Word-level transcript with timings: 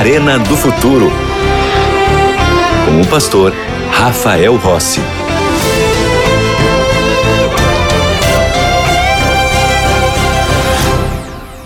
Arena 0.00 0.38
do 0.38 0.56
Futuro. 0.56 1.12
Com 2.86 3.02
o 3.02 3.06
pastor 3.06 3.52
Rafael 3.90 4.56
Rossi. 4.56 5.19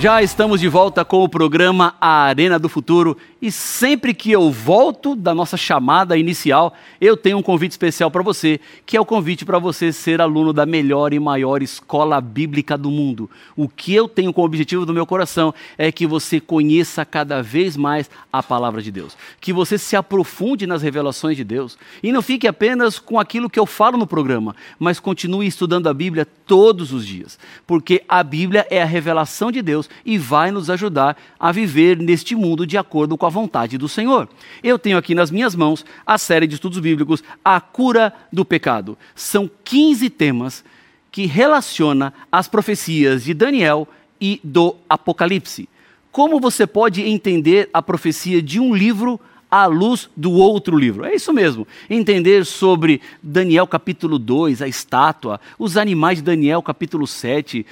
Já 0.05 0.23
estamos 0.23 0.61
de 0.61 0.69
volta 0.69 1.03
com 1.03 1.25
o 1.25 1.29
programa 1.31 1.95
A 1.99 2.25
Arena 2.25 2.59
do 2.59 2.69
Futuro 2.69 3.17
e 3.41 3.51
sempre 3.51 4.13
que 4.13 4.31
eu 4.31 4.51
volto 4.51 5.15
da 5.15 5.35
nossa 5.35 5.57
chamada 5.57 6.17
inicial, 6.17 6.75
eu 7.01 7.17
tenho 7.17 7.39
um 7.39 7.43
convite 7.43 7.73
especial 7.73 8.11
para 8.11 8.23
você, 8.23 8.61
que 8.85 8.99
é 8.99 9.01
o 9.01 9.05
convite 9.05 9.47
para 9.47 9.59
você 9.59 9.93
ser 9.93 10.21
aluno 10.21 10.53
da 10.53 10.67
melhor 10.67 11.15
e 11.15 11.19
maior 11.19 11.63
escola 11.63 12.21
bíblica 12.21 12.77
do 12.77 12.91
mundo. 12.91 13.31
O 13.57 13.67
que 13.67 13.95
eu 13.95 14.07
tenho 14.07 14.33
como 14.33 14.47
objetivo 14.47 14.85
do 14.85 14.93
meu 14.93 15.07
coração 15.07 15.55
é 15.79 15.91
que 15.91 16.07
você 16.07 16.39
conheça 16.39 17.03
cada 17.07 17.43
vez 17.43 17.75
mais 17.75 18.11
a 18.31 18.43
palavra 18.43 18.83
de 18.83 18.91
Deus, 18.91 19.17
que 19.41 19.55
você 19.55 19.79
se 19.79 19.97
aprofunde 19.97 20.67
nas 20.67 20.83
revelações 20.83 21.37
de 21.37 21.45
Deus. 21.45 21.79
E 22.03 22.13
não 22.13 22.21
fique 22.21 22.47
apenas 22.47 22.99
com 22.99 23.19
aquilo 23.19 23.49
que 23.49 23.59
eu 23.59 23.65
falo 23.67 23.97
no 23.97 24.07
programa, 24.07 24.55
mas 24.79 25.01
continue 25.01 25.47
estudando 25.47 25.87
a 25.87 25.95
Bíblia 25.95 26.27
todos 26.47 26.93
os 26.93 27.07
dias, 27.07 27.39
porque 27.67 28.03
a 28.07 28.23
Bíblia 28.23 28.67
é 28.71 28.83
a 28.83 28.87
revelação 28.87 29.51
de 29.51 29.63
Deus 29.63 29.89
e 30.05 30.17
vai 30.19 30.51
nos 30.51 30.71
ajudar 30.71 31.17
a 31.39 31.53
viver 31.53 31.99
neste 31.99 32.35
mundo 32.35 32.67
de 32.67 32.79
acordo 32.79 33.17
com 33.17 33.27
a 33.27 33.31
vontade 33.31 33.79
do 33.79 33.89
Senhor. 33.89 34.29
Eu 34.63 34.79
tenho 34.79 34.97
aqui 34.97 35.15
nas 35.15 35.31
minhas 35.31 35.55
mãos 35.55 35.85
a 36.07 36.19
série 36.19 36.47
de 36.47 36.55
estudos 36.55 36.79
bíblicos 36.79 37.23
A 37.45 37.61
Cura 37.61 38.13
do 38.33 38.45
Pecado. 38.45 38.97
São 39.15 39.51
15 39.65 40.11
temas 40.11 40.65
que 41.11 41.27
relaciona 41.27 42.13
as 42.31 42.49
profecias 42.49 43.25
de 43.25 43.35
Daniel 43.35 43.87
e 44.21 44.41
do 44.43 44.77
Apocalipse. 44.89 45.69
Como 46.11 46.41
você 46.41 46.67
pode 46.67 47.03
entender 47.03 47.69
a 47.73 47.83
profecia 47.83 48.41
de 48.41 48.59
um 48.61 48.75
livro 48.75 49.21
à 49.55 49.67
luz 49.67 50.11
do 50.17 50.33
outro 50.33 50.77
livro. 50.77 51.05
É 51.05 51.15
isso 51.15 51.33
mesmo. 51.33 51.65
Entender 51.89 52.45
sobre 52.45 53.01
Daniel 53.23 53.69
capítulo 53.69 54.19
2, 54.19 54.61
a 54.61 54.67
estátua, 54.67 55.41
os 55.57 55.77
animais 55.77 56.19
de 56.19 56.25
Daniel 56.25 56.61
capítulo 56.61 57.07
7, 57.07 57.65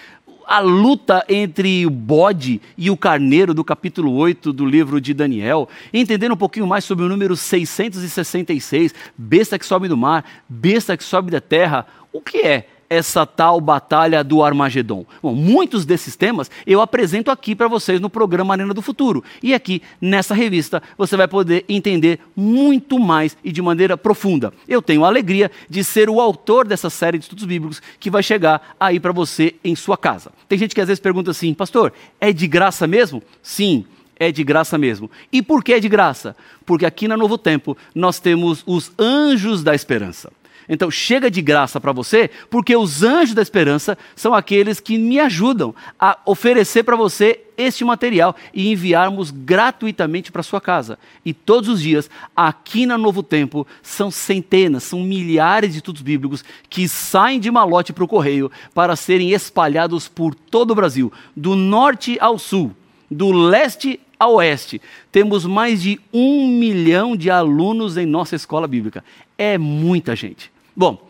a 0.52 0.60
luta 0.60 1.24
entre 1.30 1.86
o 1.86 1.90
bode 1.90 2.60
e 2.76 2.90
o 2.90 2.96
carneiro 2.96 3.54
do 3.54 3.64
capítulo 3.64 4.12
8 4.12 4.52
do 4.52 4.66
livro 4.66 5.00
de 5.00 5.14
Daniel, 5.14 5.66
entendendo 5.94 6.32
um 6.32 6.36
pouquinho 6.36 6.66
mais 6.66 6.84
sobre 6.84 7.06
o 7.06 7.08
número 7.08 7.34
666, 7.34 8.94
besta 9.16 9.58
que 9.58 9.64
sobe 9.64 9.88
do 9.88 9.96
mar, 9.96 10.22
besta 10.46 10.94
que 10.94 11.02
sobe 11.02 11.30
da 11.30 11.40
terra, 11.40 11.86
o 12.12 12.20
que 12.20 12.42
é 12.42 12.66
essa 12.92 13.24
tal 13.24 13.60
batalha 13.60 14.22
do 14.22 14.42
Armagedon? 14.42 15.06
Bom, 15.22 15.34
muitos 15.34 15.86
desses 15.86 16.14
temas 16.14 16.50
eu 16.66 16.80
apresento 16.80 17.30
aqui 17.30 17.54
para 17.54 17.66
vocês 17.66 18.00
no 18.00 18.10
programa 18.10 18.52
Arena 18.52 18.74
do 18.74 18.82
Futuro. 18.82 19.24
E 19.42 19.54
aqui, 19.54 19.80
nessa 20.00 20.34
revista, 20.34 20.82
você 20.98 21.16
vai 21.16 21.26
poder 21.26 21.64
entender 21.68 22.20
muito 22.36 22.98
mais 22.98 23.36
e 23.42 23.50
de 23.50 23.62
maneira 23.62 23.96
profunda. 23.96 24.52
Eu 24.68 24.82
tenho 24.82 25.04
a 25.04 25.08
alegria 25.08 25.50
de 25.68 25.82
ser 25.82 26.10
o 26.10 26.20
autor 26.20 26.66
dessa 26.66 26.90
série 26.90 27.16
de 27.16 27.24
estudos 27.24 27.44
bíblicos 27.44 27.80
que 27.98 28.10
vai 28.10 28.22
chegar 28.22 28.74
aí 28.78 29.00
para 29.00 29.12
você 29.12 29.54
em 29.64 29.74
sua 29.74 29.96
casa. 29.96 30.30
Tem 30.46 30.58
gente 30.58 30.74
que 30.74 30.80
às 30.80 30.88
vezes 30.88 31.00
pergunta 31.00 31.30
assim, 31.30 31.54
pastor, 31.54 31.92
é 32.20 32.32
de 32.32 32.46
graça 32.46 32.86
mesmo? 32.86 33.22
Sim 33.42 33.86
é 34.14 34.30
de 34.30 34.44
graça 34.44 34.78
mesmo. 34.78 35.10
E 35.32 35.42
por 35.42 35.64
que 35.64 35.72
é 35.72 35.80
de 35.80 35.88
graça? 35.88 36.36
Porque 36.64 36.86
aqui 36.86 37.08
na 37.08 37.16
Novo 37.16 37.36
Tempo 37.36 37.76
nós 37.92 38.20
temos 38.20 38.62
os 38.64 38.92
anjos 38.96 39.64
da 39.64 39.74
esperança. 39.74 40.30
Então 40.72 40.90
chega 40.90 41.30
de 41.30 41.42
graça 41.42 41.78
para 41.78 41.92
você, 41.92 42.30
porque 42.48 42.74
os 42.74 43.02
anjos 43.02 43.34
da 43.34 43.42
esperança 43.42 43.98
são 44.16 44.32
aqueles 44.32 44.80
que 44.80 44.96
me 44.96 45.20
ajudam 45.20 45.74
a 46.00 46.18
oferecer 46.24 46.82
para 46.82 46.96
você 46.96 47.40
este 47.58 47.84
material 47.84 48.34
e 48.54 48.72
enviarmos 48.72 49.30
gratuitamente 49.30 50.32
para 50.32 50.42
sua 50.42 50.62
casa. 50.62 50.98
E 51.26 51.34
todos 51.34 51.68
os 51.68 51.82
dias, 51.82 52.08
aqui 52.34 52.86
na 52.86 52.96
Novo 52.96 53.22
Tempo, 53.22 53.66
são 53.82 54.10
centenas, 54.10 54.84
são 54.84 55.00
milhares 55.00 55.72
de 55.72 55.76
estudos 55.76 56.00
bíblicos 56.00 56.42
que 56.70 56.88
saem 56.88 57.38
de 57.38 57.50
malote 57.50 57.92
para 57.92 58.04
o 58.04 58.08
correio 58.08 58.50
para 58.72 58.96
serem 58.96 59.32
espalhados 59.32 60.08
por 60.08 60.34
todo 60.34 60.70
o 60.70 60.74
Brasil, 60.74 61.12
do 61.36 61.54
norte 61.54 62.16
ao 62.18 62.38
sul, 62.38 62.74
do 63.10 63.30
leste 63.30 64.00
a 64.18 64.26
oeste. 64.26 64.80
Temos 65.10 65.44
mais 65.44 65.82
de 65.82 66.00
um 66.10 66.48
milhão 66.48 67.14
de 67.14 67.28
alunos 67.28 67.98
em 67.98 68.06
nossa 68.06 68.34
escola 68.34 68.66
bíblica. 68.66 69.04
É 69.36 69.58
muita 69.58 70.16
gente. 70.16 70.51
Bom, 70.74 71.06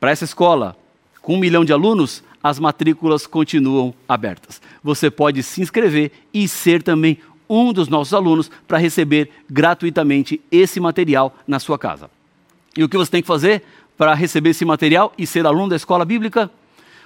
para 0.00 0.10
essa 0.10 0.24
escola 0.24 0.76
com 1.20 1.34
um 1.34 1.38
milhão 1.38 1.64
de 1.64 1.72
alunos, 1.72 2.22
as 2.42 2.58
matrículas 2.58 3.26
continuam 3.26 3.94
abertas. 4.08 4.60
Você 4.82 5.10
pode 5.10 5.42
se 5.42 5.62
inscrever 5.62 6.10
e 6.34 6.48
ser 6.48 6.82
também 6.82 7.18
um 7.48 7.72
dos 7.72 7.88
nossos 7.88 8.12
alunos 8.12 8.50
para 8.66 8.78
receber 8.78 9.30
gratuitamente 9.48 10.40
esse 10.50 10.80
material 10.80 11.36
na 11.46 11.60
sua 11.60 11.78
casa. 11.78 12.10
E 12.76 12.82
o 12.82 12.88
que 12.88 12.96
você 12.96 13.10
tem 13.10 13.22
que 13.22 13.28
fazer 13.28 13.62
para 13.96 14.14
receber 14.14 14.50
esse 14.50 14.64
material 14.64 15.12
e 15.16 15.26
ser 15.26 15.46
aluno 15.46 15.68
da 15.68 15.76
escola 15.76 16.04
bíblica? 16.04 16.50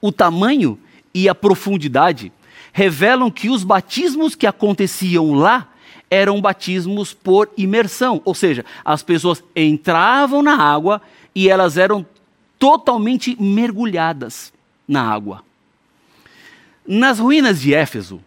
O 0.02 0.12
tamanho 0.12 0.78
e 1.14 1.28
a 1.28 1.34
profundidade 1.34 2.32
revelam 2.74 3.32
que 3.32 3.50
os 3.50 3.64
batismos 3.64 4.36
que 4.36 4.46
aconteciam 4.46 5.34
lá 5.34 5.70
eram 6.12 6.40
batismos 6.40 7.14
por 7.14 7.50
imersão, 7.58 8.22
ou 8.24 8.36
seja, 8.36 8.64
as 8.84 9.02
pessoas 9.02 9.44
entravam 9.56 10.44
na 10.44 10.56
água 10.56 11.02
e 11.34 11.50
elas 11.50 11.78
eram 11.78 12.06
totalmente 12.60 13.36
mergulhadas 13.42 14.54
na 14.88 15.02
água. 15.02 15.44
Nas 16.86 17.20
ruínas 17.20 17.62
de 17.62 17.74
Éfeso 17.74 18.22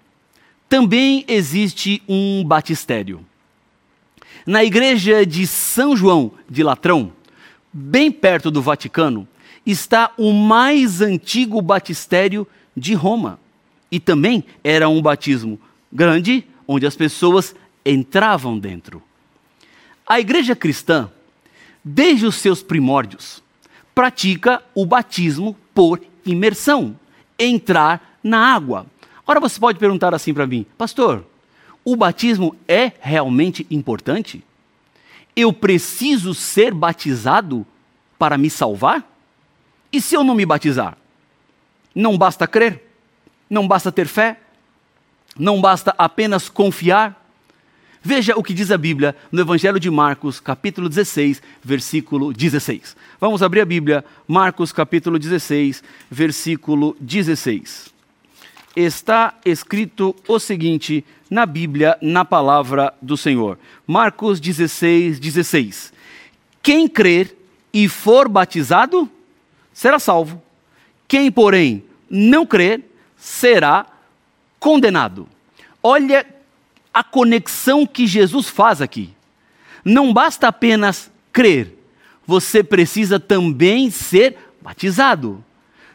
também 0.68 1.24
existe 1.28 2.02
um 2.08 2.44
batistério. 2.44 3.24
Na 4.46 4.64
igreja 4.64 5.26
de 5.26 5.46
São 5.46 5.96
João 5.96 6.32
de 6.48 6.62
Latrão, 6.62 7.12
bem 7.72 8.10
perto 8.10 8.50
do 8.50 8.62
Vaticano, 8.62 9.26
está 9.64 10.12
o 10.16 10.32
mais 10.32 11.00
antigo 11.00 11.60
batistério 11.60 12.46
de 12.76 12.94
Roma. 12.94 13.38
E 13.90 13.98
também 13.98 14.44
era 14.62 14.88
um 14.88 15.02
batismo 15.02 15.58
grande, 15.92 16.44
onde 16.66 16.86
as 16.86 16.96
pessoas 16.96 17.54
entravam 17.84 18.58
dentro. 18.58 19.02
A 20.06 20.20
igreja 20.20 20.54
cristã, 20.56 21.10
desde 21.84 22.26
os 22.26 22.36
seus 22.36 22.62
primórdios, 22.62 23.42
pratica 23.94 24.62
o 24.74 24.86
batismo 24.86 25.56
por 25.74 26.00
imersão, 26.24 26.96
entrar 27.38 28.18
na 28.22 28.54
água. 28.54 28.86
Agora 29.22 29.40
você 29.40 29.58
pode 29.58 29.78
perguntar 29.78 30.14
assim 30.14 30.34
para 30.34 30.46
mim, 30.46 30.66
pastor, 30.76 31.24
o 31.84 31.96
batismo 31.96 32.54
é 32.68 32.92
realmente 33.00 33.66
importante? 33.70 34.44
Eu 35.34 35.52
preciso 35.52 36.34
ser 36.34 36.74
batizado 36.74 37.66
para 38.18 38.36
me 38.36 38.50
salvar? 38.50 39.04
E 39.92 40.00
se 40.00 40.14
eu 40.14 40.22
não 40.22 40.34
me 40.34 40.44
batizar? 40.44 40.96
Não 41.94 42.16
basta 42.16 42.46
crer? 42.46 42.86
Não 43.48 43.66
basta 43.66 43.90
ter 43.90 44.06
fé? 44.06 44.38
Não 45.36 45.60
basta 45.60 45.94
apenas 45.96 46.48
confiar? 46.48 47.20
Veja 48.02 48.34
o 48.34 48.42
que 48.42 48.54
diz 48.54 48.70
a 48.70 48.78
Bíblia 48.78 49.14
no 49.30 49.42
Evangelho 49.42 49.78
de 49.78 49.90
Marcos, 49.90 50.40
capítulo 50.40 50.88
16, 50.88 51.42
versículo 51.62 52.32
16. 52.32 52.96
Vamos 53.20 53.42
abrir 53.42 53.60
a 53.60 53.66
Bíblia, 53.66 54.04
Marcos, 54.26 54.72
capítulo 54.72 55.18
16, 55.18 55.82
versículo 56.10 56.96
16. 56.98 57.92
Está 58.74 59.34
escrito 59.44 60.16
o 60.26 60.38
seguinte 60.38 61.04
na 61.30 61.46
Bíblia, 61.46 61.96
na 62.02 62.24
palavra 62.24 62.92
do 63.00 63.16
Senhor. 63.16 63.56
Marcos 63.86 64.40
16, 64.40 65.20
16. 65.20 65.92
Quem 66.60 66.88
crer 66.88 67.36
e 67.72 67.88
for 67.88 68.28
batizado, 68.28 69.08
será 69.72 70.00
salvo. 70.00 70.42
Quem, 71.06 71.30
porém, 71.30 71.84
não 72.10 72.44
crer, 72.44 72.82
será 73.16 73.86
condenado. 74.58 75.28
Olha 75.82 76.26
a 76.92 77.04
conexão 77.04 77.86
que 77.86 78.06
Jesus 78.06 78.48
faz 78.48 78.82
aqui. 78.82 79.14
Não 79.84 80.12
basta 80.12 80.48
apenas 80.48 81.10
crer, 81.32 81.78
você 82.26 82.62
precisa 82.62 83.18
também 83.18 83.90
ser 83.90 84.36
batizado. 84.60 85.42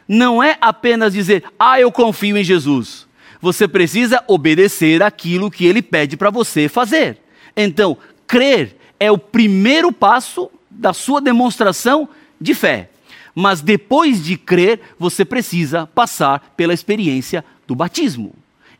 Não 0.08 0.42
é 0.42 0.56
apenas 0.60 1.12
dizer, 1.12 1.44
ah, 1.58 1.80
eu 1.80 1.92
confio 1.92 2.36
em 2.36 2.44
Jesus. 2.44 3.05
Você 3.46 3.68
precisa 3.68 4.24
obedecer 4.26 5.04
aquilo 5.04 5.52
que 5.52 5.66
ele 5.66 5.80
pede 5.80 6.16
para 6.16 6.30
você 6.30 6.68
fazer. 6.68 7.16
Então, 7.56 7.96
crer 8.26 8.76
é 8.98 9.08
o 9.08 9.16
primeiro 9.16 9.92
passo 9.92 10.50
da 10.68 10.92
sua 10.92 11.20
demonstração 11.20 12.08
de 12.40 12.54
fé. 12.54 12.90
Mas 13.32 13.60
depois 13.60 14.20
de 14.24 14.36
crer, 14.36 14.80
você 14.98 15.24
precisa 15.24 15.86
passar 15.86 16.54
pela 16.56 16.74
experiência 16.74 17.44
do 17.68 17.76
batismo. 17.76 18.34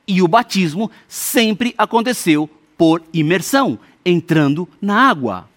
E 0.05 0.21
o 0.21 0.27
batismo 0.27 0.91
sempre 1.07 1.73
aconteceu 1.79 2.51
por 2.77 3.05
imersão, 3.15 3.79
entrando 4.05 4.69
na 4.83 5.09
água. 5.09 5.49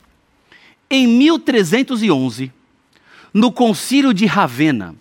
Em 0.88 1.08
1311, 1.08 2.52
no 3.34 3.52
Concílio 3.52 4.14
de 4.14 4.28
Ravenna, 4.28 4.94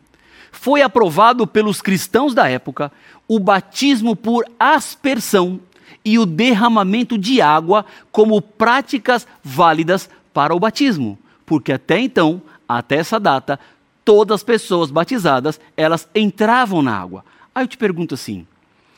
foi 0.68 0.82
aprovado 0.82 1.46
pelos 1.46 1.80
cristãos 1.80 2.34
da 2.34 2.46
época 2.46 2.92
o 3.26 3.40
batismo 3.40 4.14
por 4.14 4.44
aspersão 4.60 5.58
e 6.04 6.18
o 6.18 6.26
derramamento 6.26 7.16
de 7.16 7.40
água 7.40 7.86
como 8.12 8.42
práticas 8.42 9.26
válidas 9.42 10.10
para 10.30 10.54
o 10.54 10.60
batismo, 10.60 11.18
porque 11.46 11.72
até 11.72 11.98
então, 11.98 12.42
até 12.68 12.96
essa 12.96 13.18
data, 13.18 13.58
todas 14.04 14.34
as 14.34 14.42
pessoas 14.42 14.90
batizadas, 14.90 15.58
elas 15.74 16.06
entravam 16.14 16.82
na 16.82 16.94
água. 16.94 17.24
Aí 17.54 17.64
eu 17.64 17.68
te 17.68 17.78
pergunto 17.78 18.12
assim: 18.12 18.46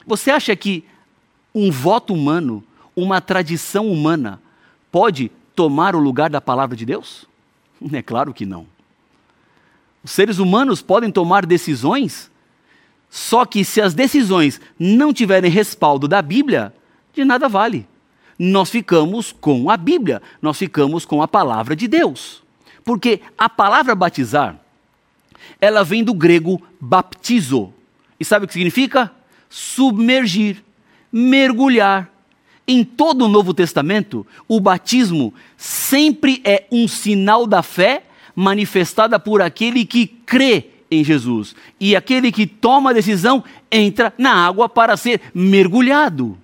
você 0.04 0.32
acha 0.32 0.56
que 0.56 0.84
um 1.54 1.70
voto 1.70 2.12
humano, 2.12 2.64
uma 2.96 3.20
tradição 3.20 3.86
humana, 3.86 4.42
pode 4.90 5.30
tomar 5.54 5.94
o 5.94 6.00
lugar 6.00 6.30
da 6.30 6.40
palavra 6.40 6.76
de 6.76 6.84
Deus? 6.84 7.28
É 7.92 8.02
claro 8.02 8.34
que 8.34 8.44
não. 8.44 8.66
Os 10.02 10.10
seres 10.10 10.38
humanos 10.38 10.82
podem 10.82 11.10
tomar 11.10 11.44
decisões, 11.44 12.30
só 13.08 13.44
que 13.44 13.64
se 13.64 13.80
as 13.80 13.94
decisões 13.94 14.60
não 14.78 15.12
tiverem 15.12 15.50
respaldo 15.50 16.06
da 16.06 16.22
Bíblia, 16.22 16.72
de 17.12 17.24
nada 17.24 17.48
vale. 17.48 17.86
Nós 18.38 18.70
ficamos 18.70 19.32
com 19.32 19.70
a 19.70 19.76
Bíblia, 19.76 20.22
nós 20.40 20.56
ficamos 20.56 21.04
com 21.04 21.22
a 21.22 21.28
palavra 21.28 21.76
de 21.76 21.86
Deus. 21.86 22.42
Porque 22.84 23.20
a 23.36 23.48
palavra 23.48 23.94
batizar, 23.94 24.58
ela 25.60 25.84
vem 25.84 26.02
do 26.02 26.14
grego 26.14 26.62
baptizo. 26.80 27.72
E 28.18 28.24
sabe 28.24 28.44
o 28.44 28.48
que 28.48 28.54
significa? 28.54 29.12
submergir, 29.50 30.62
mergulhar. 31.12 32.08
Em 32.66 32.84
todo 32.84 33.24
o 33.24 33.28
Novo 33.28 33.52
Testamento, 33.52 34.24
o 34.46 34.60
batismo 34.60 35.34
sempre 35.56 36.40
é 36.44 36.66
um 36.70 36.86
sinal 36.86 37.44
da 37.44 37.64
fé 37.64 38.04
manifestada 38.40 39.18
por 39.18 39.42
aquele 39.42 39.84
que 39.84 40.06
crê 40.06 40.68
em 40.90 41.04
Jesus. 41.04 41.54
E 41.78 41.94
aquele 41.94 42.32
que 42.32 42.46
toma 42.46 42.90
a 42.90 42.92
decisão 42.92 43.44
entra 43.70 44.12
na 44.16 44.32
água 44.32 44.68
para 44.68 44.96
ser 44.96 45.20
mergulhado. 45.34 46.38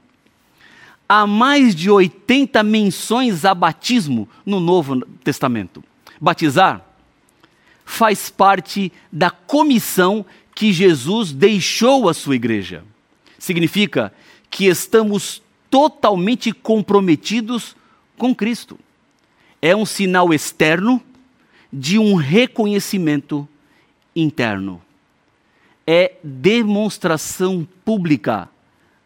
Há 1.09 1.27
mais 1.27 1.75
de 1.75 1.91
80 1.91 2.63
menções 2.63 3.45
a 3.45 3.55
batismo 3.55 4.29
no 4.45 4.61
Novo 4.61 5.01
Testamento. 5.23 5.83
Batizar 6.21 6.85
faz 7.85 8.29
parte 8.29 8.93
da 9.13 9.31
comissão 9.31 10.27
que 10.55 10.73
Jesus 10.73 11.33
deixou 11.33 12.09
à 12.09 12.15
sua 12.15 12.35
igreja 12.35 12.83
significa 13.39 14.13
que 14.51 14.67
estamos 14.67 15.43
totalmente 15.71 16.53
comprometidos 16.53 17.77
com 18.17 18.35
Cristo. 18.35 18.79
É 19.61 19.75
um 19.75 19.87
sinal 19.87 20.33
externo 20.33 21.03
de 21.73 21.99
um 21.99 22.15
reconhecimento 22.15 23.49
interno. 24.15 24.83
É 25.87 26.17
demonstração 26.23 27.67
pública 27.85 28.49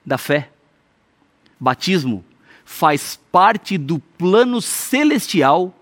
da 0.05 0.17
fé. 0.17 0.51
Batismo 1.59 2.25
faz 2.65 3.19
parte 3.31 3.77
do 3.77 3.99
plano 3.99 4.63
celestial 4.63 5.75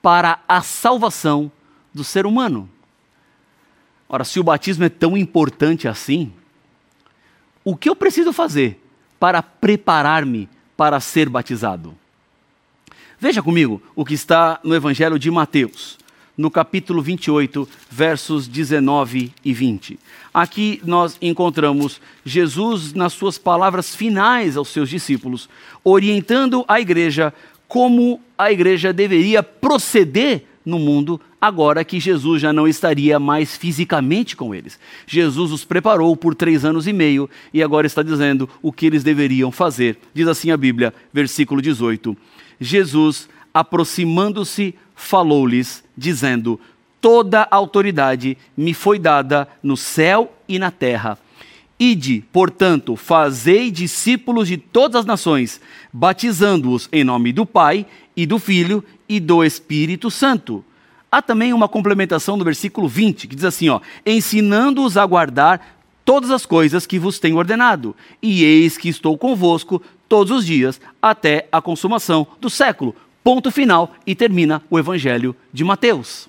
para 0.00 0.38
a 0.48 0.62
salvação 0.62 1.50
do 1.92 2.04
ser 2.04 2.24
humano. 2.24 2.70
Ora, 4.08 4.24
se 4.24 4.38
o 4.38 4.44
batismo 4.44 4.84
é 4.84 4.88
tão 4.88 5.16
importante 5.16 5.88
assim, 5.88 6.32
o 7.64 7.76
que 7.76 7.88
eu 7.88 7.96
preciso 7.96 8.32
fazer 8.32 8.80
para 9.18 9.42
preparar-me 9.42 10.48
para 10.76 11.00
ser 11.00 11.28
batizado? 11.28 11.96
Veja 13.18 13.42
comigo 13.42 13.82
o 13.96 14.04
que 14.04 14.14
está 14.14 14.60
no 14.62 14.74
Evangelho 14.74 15.18
de 15.18 15.30
Mateus, 15.30 15.98
no 16.36 16.50
capítulo 16.50 17.00
28, 17.00 17.68
versos 17.90 18.46
19 18.46 19.32
e 19.44 19.52
20. 19.52 19.98
Aqui 20.34 20.80
nós 20.84 21.16
encontramos 21.20 22.00
Jesus 22.24 22.92
nas 22.92 23.12
suas 23.12 23.38
palavras 23.38 23.94
finais 23.94 24.56
aos 24.56 24.68
seus 24.68 24.90
discípulos, 24.90 25.48
orientando 25.82 26.64
a 26.68 26.80
igreja 26.80 27.32
como 27.66 28.20
a 28.36 28.52
igreja 28.52 28.92
deveria 28.92 29.42
proceder 29.42 30.44
no 30.64 30.78
mundo 30.78 31.20
agora 31.40 31.84
que 31.84 32.00
Jesus 32.00 32.42
já 32.42 32.52
não 32.52 32.66
estaria 32.66 33.20
mais 33.20 33.56
fisicamente 33.56 34.34
com 34.34 34.54
eles. 34.54 34.78
Jesus 35.06 35.52
os 35.52 35.64
preparou 35.64 36.16
por 36.16 36.34
três 36.34 36.64
anos 36.64 36.86
e 36.86 36.92
meio 36.92 37.30
e 37.54 37.62
agora 37.62 37.86
está 37.86 38.02
dizendo 38.02 38.48
o 38.60 38.72
que 38.72 38.86
eles 38.86 39.04
deveriam 39.04 39.52
fazer. 39.52 39.96
Diz 40.12 40.26
assim 40.26 40.50
a 40.50 40.56
Bíblia, 40.56 40.92
versículo 41.12 41.62
18: 41.62 42.16
Jesus, 42.60 43.28
aproximando-se, 43.56 44.74
falou-lhes, 44.94 45.82
dizendo: 45.96 46.60
Toda 47.00 47.48
autoridade 47.50 48.36
me 48.54 48.74
foi 48.74 48.98
dada 48.98 49.48
no 49.62 49.78
céu 49.78 50.30
e 50.46 50.58
na 50.58 50.70
terra. 50.70 51.18
Ide, 51.80 52.22
portanto, 52.30 52.96
fazei 52.96 53.70
discípulos 53.70 54.48
de 54.48 54.58
todas 54.58 55.00
as 55.00 55.06
nações, 55.06 55.58
batizando-os 55.90 56.86
em 56.92 57.02
nome 57.02 57.32
do 57.32 57.46
Pai 57.46 57.86
e 58.14 58.26
do 58.26 58.38
Filho 58.38 58.84
e 59.08 59.18
do 59.18 59.42
Espírito 59.42 60.10
Santo. 60.10 60.62
Há 61.10 61.22
também 61.22 61.54
uma 61.54 61.68
complementação 61.68 62.36
no 62.36 62.44
versículo 62.44 62.86
20, 62.86 63.26
que 63.26 63.36
diz 63.36 63.44
assim: 63.44 63.68
ensinando-os 64.04 64.98
a 64.98 65.06
guardar 65.06 65.78
todas 66.04 66.30
as 66.30 66.44
coisas 66.44 66.84
que 66.84 66.98
vos 66.98 67.18
tenho 67.18 67.38
ordenado, 67.38 67.96
e 68.20 68.44
eis 68.44 68.76
que 68.76 68.90
estou 68.90 69.16
convosco 69.16 69.80
todos 70.06 70.30
os 70.30 70.44
dias 70.44 70.78
até 71.00 71.48
a 71.50 71.62
consumação 71.62 72.26
do 72.38 72.50
século. 72.50 72.94
Ponto 73.26 73.50
final 73.50 73.92
e 74.06 74.14
termina 74.14 74.62
o 74.70 74.78
evangelho 74.78 75.34
de 75.52 75.64
Mateus. 75.64 76.28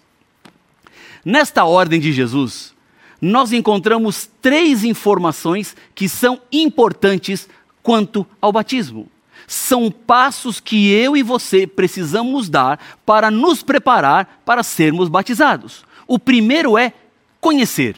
Nesta 1.24 1.64
ordem 1.64 2.00
de 2.00 2.12
Jesus, 2.12 2.74
nós 3.22 3.54
encontramos 3.54 4.28
três 4.42 4.84
informações 4.84 5.76
que 5.94 6.10
são 6.10 6.42
importantes 6.52 7.48
quanto 7.84 8.26
ao 8.42 8.52
batismo 8.52 9.08
são 9.46 9.92
passos 9.92 10.60
que 10.60 10.92
eu 10.92 11.16
e 11.16 11.22
você 11.22 11.68
precisamos 11.68 12.50
dar 12.50 12.80
para 13.06 13.30
nos 13.30 13.62
preparar 13.62 14.42
para 14.44 14.64
sermos 14.64 15.08
batizados. 15.08 15.86
O 16.08 16.18
primeiro 16.18 16.80
é 16.80 16.94
conhecer. 17.40 17.96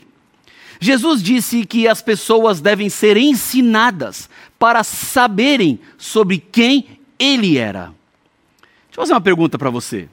Jesus 0.78 1.24
disse 1.24 1.66
que 1.66 1.88
as 1.88 2.02
pessoas 2.02 2.60
devem 2.60 2.90
ser 2.90 3.16
ensinadas 3.16 4.30
para 4.60 4.84
saberem 4.84 5.80
sobre 5.98 6.38
quem 6.38 7.00
ele 7.18 7.58
era. 7.58 7.98
Deixa 8.90 9.00
eu 9.00 9.04
fazer 9.04 9.14
uma 9.14 9.22
pergunta 9.22 9.58
para 9.58 9.70
você. 9.70 10.10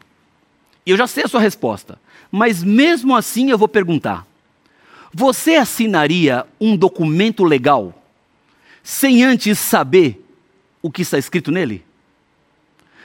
Eu 0.85 0.97
já 0.97 1.07
sei 1.07 1.25
a 1.25 1.29
sua 1.29 1.41
resposta, 1.41 1.99
mas 2.31 2.63
mesmo 2.63 3.17
assim 3.17 3.51
eu 3.51 3.59
vou 3.59 3.67
perguntar. 3.67 4.27
Você 5.13 5.57
assinaria 5.57 6.47
um 6.61 6.77
documento 6.77 7.43
legal 7.43 8.03
sem 8.83 9.25
antes 9.25 9.59
saber 9.59 10.25
o 10.81 10.91
que 10.91 11.03
está 11.03 11.19
escrito 11.19 11.51
nele? 11.51 11.85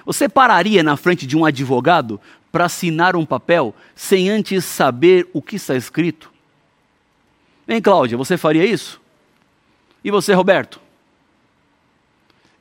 Você 0.06 0.28
pararia 0.28 0.84
na 0.84 0.98
frente 0.98 1.26
de 1.26 1.38
um 1.38 1.46
advogado 1.46 2.20
para 2.52 2.66
assinar 2.66 3.16
um 3.16 3.26
papel 3.26 3.74
sem 3.96 4.30
antes 4.30 4.66
saber 4.66 5.30
o 5.34 5.42
que 5.42 5.56
está 5.56 5.76
escrito? 5.76 6.32
Hein, 7.68 7.82
Cláudia, 7.82 8.18
você 8.18 8.38
faria 8.38 8.66
isso? 8.66 9.00
E 10.04 10.12
você, 10.12 10.34
Roberto? 10.34 10.82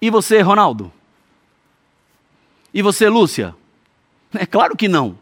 E 0.00 0.08
você, 0.10 0.40
Ronaldo? 0.40 0.92
E 2.72 2.82
você, 2.82 3.08
Lúcia? 3.08 3.54
É 4.34 4.46
claro 4.46 4.76
que 4.76 4.88
não. 4.88 5.18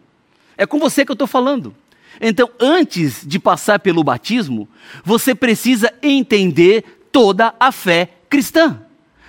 É 0.56 0.66
com 0.66 0.78
você 0.78 1.04
que 1.04 1.10
eu 1.10 1.14
estou 1.14 1.26
falando. 1.26 1.74
Então, 2.20 2.50
antes 2.60 3.22
de 3.24 3.38
passar 3.38 3.78
pelo 3.78 4.02
batismo, 4.02 4.68
você 5.04 5.34
precisa 5.34 5.92
entender 6.02 6.84
toda 7.12 7.54
a 7.58 7.70
fé 7.70 8.10
cristã. 8.28 8.82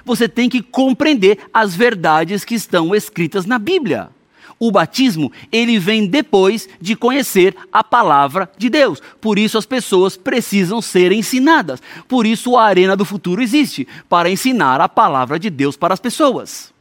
Você 0.04 0.28
tem 0.28 0.50
que 0.50 0.62
compreender 0.62 1.38
as 1.54 1.76
verdades 1.76 2.44
que 2.44 2.56
estão 2.56 2.96
escritas 2.96 3.46
na 3.46 3.60
Bíblia. 3.60 4.10
O 4.58 4.72
batismo, 4.72 5.32
ele 5.52 5.80
vem 5.80 6.06
depois 6.06 6.68
de 6.82 6.96
conhecer 6.96 7.56
a 7.72 7.82
palavra 7.82 8.52
de 8.58 8.70
Deus. 8.70 9.02
Por 9.22 9.40
isso 9.40 9.58
as 9.58 9.66
pessoas 9.66 10.18
precisam 10.18 10.82
ser 10.82 11.14
ensinadas. 11.14 11.82
Por 12.08 12.26
isso 12.26 12.58
a 12.58 12.66
Arena 12.66 12.98
do 12.98 13.06
Futuro 13.06 13.42
existe, 13.42 13.88
para 14.10 14.30
ensinar 14.30 14.82
a 14.82 14.90
palavra 14.90 15.40
de 15.40 15.50
Deus 15.50 15.78
para 15.78 15.94
as 15.94 16.00
pessoas. 16.00 16.74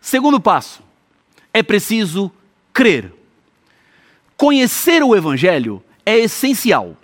Segundo 0.00 0.40
passo, 0.40 0.82
é 1.52 1.62
preciso 1.62 2.30
crer. 2.72 3.12
Conhecer 4.36 5.02
o 5.02 5.16
evangelho 5.16 5.82
é 6.06 6.16
essencial, 6.16 6.96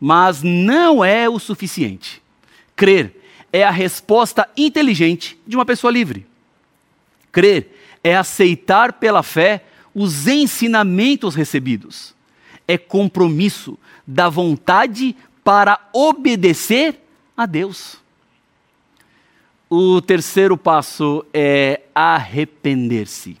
mas 0.00 0.42
não 0.42 1.04
é 1.04 1.28
o 1.28 1.38
suficiente. 1.38 2.22
Crer 2.74 3.22
é 3.52 3.62
a 3.62 3.70
resposta 3.70 4.48
inteligente 4.56 5.38
de 5.46 5.56
uma 5.56 5.64
pessoa 5.64 5.90
livre. 5.90 6.26
Crer 7.32 7.74
é 8.02 8.16
aceitar 8.16 8.94
pela 8.94 9.22
fé 9.22 9.64
os 9.94 10.26
ensinamentos 10.26 11.34
recebidos. 11.34 12.14
É 12.68 12.76
compromisso 12.76 13.78
da 14.06 14.28
vontade 14.28 15.16
para 15.42 15.80
obedecer 15.92 17.00
a 17.36 17.46
Deus. 17.46 17.98
O 19.68 20.00
terceiro 20.00 20.56
passo 20.56 21.26
é 21.34 21.80
arrepender-se. 21.92 23.36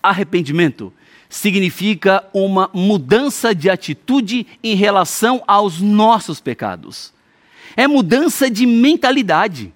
Arrependimento 0.00 0.92
significa 1.28 2.24
uma 2.32 2.70
mudança 2.72 3.52
de 3.52 3.68
atitude 3.68 4.46
em 4.62 4.76
relação 4.76 5.42
aos 5.44 5.80
nossos 5.80 6.40
pecados. 6.40 7.12
É 7.76 7.88
mudança 7.88 8.48
de 8.48 8.64
mentalidade. 8.64 9.72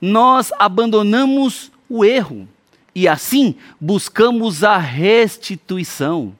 Nós 0.00 0.50
abandonamos 0.58 1.70
o 1.88 2.04
erro 2.04 2.48
e 2.92 3.06
assim 3.06 3.54
buscamos 3.80 4.64
a 4.64 4.76
restituição. 4.76 6.34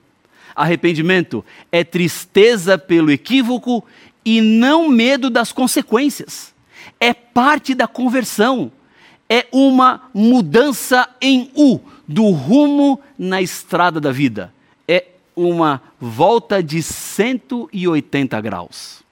Arrependimento 0.56 1.44
é 1.70 1.84
tristeza 1.84 2.76
pelo 2.76 3.12
equívoco 3.12 3.84
e 4.24 4.40
não 4.40 4.88
medo 4.88 5.30
das 5.30 5.52
consequências. 5.52 6.52
É 6.98 7.12
parte 7.12 7.74
da 7.74 7.86
conversão. 7.86 8.70
É 9.28 9.46
uma 9.52 10.10
mudança 10.12 11.08
em 11.20 11.50
U 11.54 11.80
do 12.06 12.30
rumo 12.30 13.00
na 13.18 13.40
estrada 13.40 14.00
da 14.00 14.10
vida. 14.10 14.52
É 14.88 15.06
uma 15.36 15.80
volta 16.00 16.62
de 16.62 16.82
180 16.82 18.40
graus. 18.40 19.02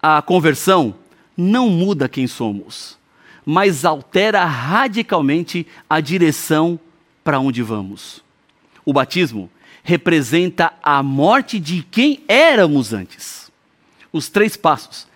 A 0.00 0.22
conversão 0.22 0.94
não 1.36 1.68
muda 1.68 2.08
quem 2.08 2.26
somos 2.26 2.96
mas 3.46 3.84
altera 3.84 4.44
radicalmente 4.44 5.64
a 5.88 6.00
direção 6.00 6.80
para 7.22 7.38
onde 7.38 7.62
vamos. 7.62 8.24
O 8.84 8.92
batismo 8.92 9.48
representa 9.84 10.72
a 10.82 11.00
morte 11.00 11.60
de 11.60 11.84
quem 11.84 12.24
éramos 12.26 12.92
antes. 12.92 13.52
Os 14.12 14.28
três 14.28 14.56
passos 14.56 15.06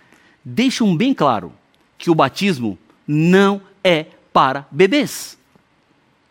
deixam 0.43 0.95
bem 0.95 1.13
claro 1.13 1.53
que 1.97 2.09
o 2.09 2.15
batismo 2.15 2.77
não 3.07 3.61
é 3.83 4.05
para 4.33 4.67
bebês. 4.71 5.37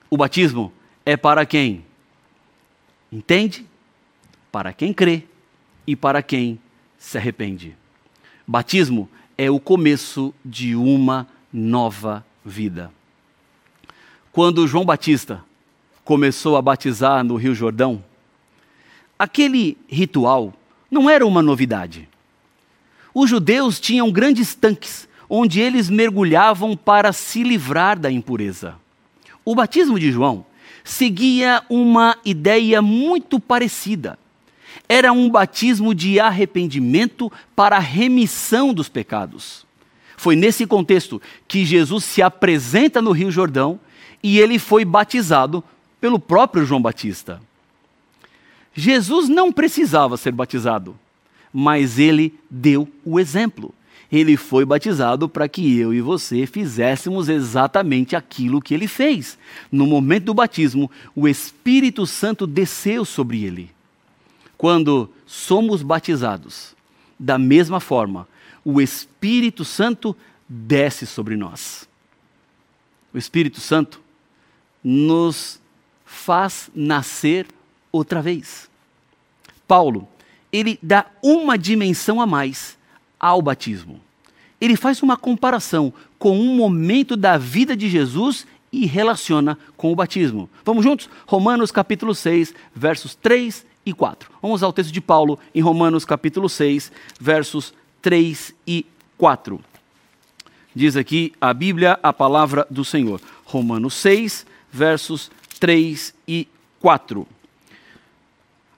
O 0.09 0.17
batismo 0.17 0.73
é 1.05 1.17
para 1.17 1.47
quem 1.47 1.85
entende, 3.13 3.67
para 4.51 4.73
quem 4.73 4.93
crê 4.93 5.25
e 5.87 5.95
para 5.95 6.23
quem 6.23 6.59
se 6.99 7.17
arrepende. 7.19 7.77
Batismo 8.47 9.09
é 9.39 9.51
o 9.51 9.61
começo 9.61 10.35
de 10.45 10.75
uma 10.75 11.27
nova 11.53 12.25
vida. 12.45 12.93
Quando 14.33 14.67
João 14.67 14.85
Batista 14.85 15.45
começou 16.05 16.57
a 16.57 16.63
batizar 16.63 17.25
no 17.25 17.37
Rio 17.37 17.55
Jordão, 17.55 18.05
aquele 19.19 19.77
ritual 19.89 20.53
não 20.91 21.09
era 21.09 21.27
uma 21.27 21.43
novidade. 21.43 22.09
Os 23.15 23.29
judeus 23.29 23.81
tinham 23.81 24.11
grandes 24.11 24.55
tanques 24.55 25.09
onde 25.29 25.61
eles 25.61 25.89
mergulhavam 25.89 26.77
para 26.77 27.13
se 27.13 27.43
livrar 27.45 27.99
da 27.99 28.11
impureza. 28.11 28.75
O 29.45 29.55
batismo 29.55 29.99
de 29.99 30.11
João 30.11 30.45
seguia 30.83 31.63
uma 31.71 32.17
ideia 32.25 32.83
muito 32.83 33.39
parecida. 33.39 34.19
Era 34.89 35.13
um 35.13 35.31
batismo 35.31 35.95
de 35.95 36.19
arrependimento 36.19 37.31
para 37.55 37.77
a 37.77 37.81
remissão 37.81 38.75
dos 38.75 38.89
pecados. 38.89 39.65
Foi 40.17 40.35
nesse 40.35 40.67
contexto 40.67 41.23
que 41.47 41.65
Jesus 41.65 42.05
se 42.05 42.21
apresenta 42.21 43.01
no 43.01 43.13
Rio 43.13 43.31
Jordão 43.31 43.79
e 44.23 44.39
ele 44.39 44.59
foi 44.59 44.85
batizado 44.85 45.63
pelo 46.01 46.19
próprio 46.19 46.65
João 46.65 46.83
Batista. 46.83 47.41
Jesus 48.75 49.29
não 49.29 49.53
precisava 49.53 50.17
ser 50.17 50.33
batizado, 50.33 50.97
mas 51.53 51.99
ele 51.99 52.35
deu 52.49 52.89
o 53.05 53.19
exemplo. 53.19 53.75
Ele 54.11 54.37
foi 54.37 54.65
batizado 54.65 55.29
para 55.29 55.49
que 55.49 55.79
eu 55.79 55.95
e 55.95 56.01
você 56.01 56.45
fizéssemos 56.45 57.29
exatamente 57.29 58.17
aquilo 58.17 58.61
que 58.61 58.75
ele 58.75 58.89
fez. 58.89 59.39
No 59.71 59.87
momento 59.87 60.25
do 60.25 60.35
batismo, 60.35 60.91
o 61.15 61.29
Espírito 61.29 62.07
Santo 62.07 62.47
desceu 62.47 63.05
sobre 63.05 63.45
ele. 63.45 63.71
Quando 64.59 65.09
somos 65.27 65.83
batizados, 65.83 66.75
da 67.19 67.39
mesma 67.39 67.79
forma, 67.79 68.27
o 68.65 68.81
Espírito 68.81 69.65
Santo 69.65 70.17
desce 70.49 71.07
sobre 71.07 71.37
nós. 71.37 71.89
O 73.15 73.19
Espírito 73.19 73.61
Santo 73.61 74.01
nos 74.83 75.61
faz 76.05 76.69
nascer 76.75 77.47
outra 77.93 78.21
vez. 78.21 78.69
Paulo, 79.69 80.09
ele 80.53 80.79
dá 80.83 81.07
uma 81.23 81.57
dimensão 81.57 82.21
a 82.21 82.27
mais 82.27 82.79
ao 83.19 83.41
batismo. 83.43 84.01
Ele 84.61 84.77
faz 84.77 85.03
uma 85.03 85.17
comparação 85.17 85.93
com 86.19 86.39
um 86.39 86.55
momento 86.55 87.17
da 87.17 87.39
vida 87.39 87.77
de 87.77 87.89
Jesus 87.89 88.47
e 88.73 88.87
relaciona 88.87 89.59
com 89.77 89.91
o 89.93 89.97
batismo. 89.97 90.49
Vamos 90.65 90.85
juntos? 90.85 91.09
Romanos 91.27 91.73
capítulo 91.73 92.15
6, 92.15 92.55
versos 92.75 93.15
3 93.15 93.67
e 93.85 93.93
4. 93.93 94.31
Vamos 94.41 94.63
ao 94.63 94.73
texto 94.73 94.93
de 94.93 95.01
Paulo 95.01 95.39
em 95.55 95.61
Romanos 95.61 96.05
capítulo 96.05 96.49
6, 96.49 96.93
versos 97.19 97.73
3 98.03 98.55
e 98.67 98.87
4. 99.17 99.61
Diz 100.75 100.97
aqui 100.97 101.33
a 101.41 101.53
Bíblia, 101.53 101.99
a 102.03 102.13
palavra 102.13 102.67
do 102.71 102.85
Senhor. 102.85 103.21
Romanos 103.45 103.95
6, 103.95 104.47
versos 104.71 105.31
3 105.59 106.15
e 106.29 106.47
4. 106.81 107.27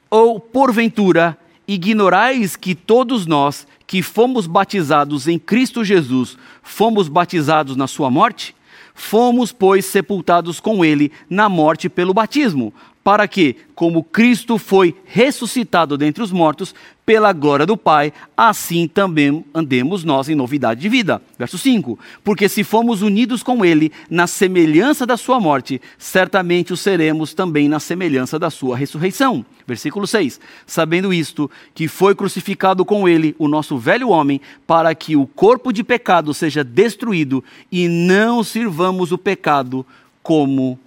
Ou, 0.08 0.40
porventura, 0.40 1.36
ignorais 1.66 2.56
que 2.56 2.74
todos 2.74 3.26
nós 3.26 3.66
que 3.86 4.02
fomos 4.02 4.46
batizados 4.46 5.28
em 5.28 5.38
Cristo 5.38 5.84
Jesus, 5.84 6.36
fomos 6.62 7.08
batizados 7.08 7.76
na 7.76 7.86
sua 7.86 8.10
morte? 8.10 8.54
Fomos, 8.94 9.52
pois, 9.52 9.86
sepultados 9.86 10.60
com 10.60 10.84
ele 10.84 11.10
na 11.28 11.48
morte 11.48 11.88
pelo 11.88 12.12
batismo, 12.12 12.72
para 13.02 13.26
que, 13.26 13.56
como 13.74 14.04
Cristo 14.04 14.58
foi 14.58 14.94
ressuscitado 15.04 15.98
dentre 15.98 16.22
os 16.22 16.30
mortos, 16.30 16.74
pela 17.04 17.32
glória 17.32 17.66
do 17.66 17.76
Pai, 17.76 18.12
assim 18.36 18.86
também 18.86 19.44
andemos 19.52 20.04
nós 20.04 20.28
em 20.28 20.36
novidade 20.36 20.80
de 20.80 20.88
vida. 20.88 21.20
Verso 21.36 21.58
5: 21.58 21.98
Porque 22.22 22.48
se 22.48 22.62
fomos 22.62 23.02
unidos 23.02 23.42
com 23.42 23.64
Ele 23.64 23.90
na 24.08 24.28
semelhança 24.28 25.04
da 25.04 25.16
Sua 25.16 25.40
morte, 25.40 25.80
certamente 25.98 26.72
o 26.72 26.76
seremos 26.76 27.34
também 27.34 27.68
na 27.68 27.80
semelhança 27.80 28.38
da 28.38 28.50
Sua 28.50 28.76
ressurreição. 28.76 29.44
Versículo 29.66 30.06
6: 30.06 30.40
Sabendo 30.64 31.12
isto, 31.12 31.50
que 31.74 31.88
foi 31.88 32.14
crucificado 32.14 32.84
com 32.84 33.08
Ele 33.08 33.34
o 33.36 33.48
nosso 33.48 33.76
velho 33.78 34.10
homem, 34.10 34.40
para 34.64 34.94
que 34.94 35.16
o 35.16 35.26
corpo 35.26 35.72
de 35.72 35.82
pecado 35.82 36.32
seja 36.32 36.62
destruído 36.62 37.42
e 37.70 37.88
não 37.88 38.44
sirvamos 38.44 39.10
o 39.10 39.18
pecado 39.18 39.84
como 40.22 40.78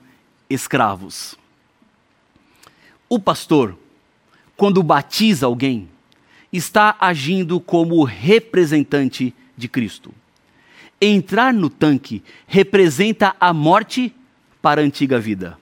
escravos. 0.50 1.38
O 3.08 3.20
pastor, 3.20 3.78
quando 4.58 4.82
batiza 4.82 5.46
alguém, 5.46 5.90
está 6.52 6.96
agindo 7.00 7.60
como 7.60 8.04
representante 8.04 9.34
de 9.56 9.68
Cristo. 9.68 10.14
Entrar 11.00 11.54
no 11.54 11.70
tanque 11.70 12.24
representa 12.48 13.36
a 13.40 13.54
morte 13.54 14.14
para 14.62 14.82
a 14.82 14.84
antiga 14.84 15.20
vida. 15.20 15.58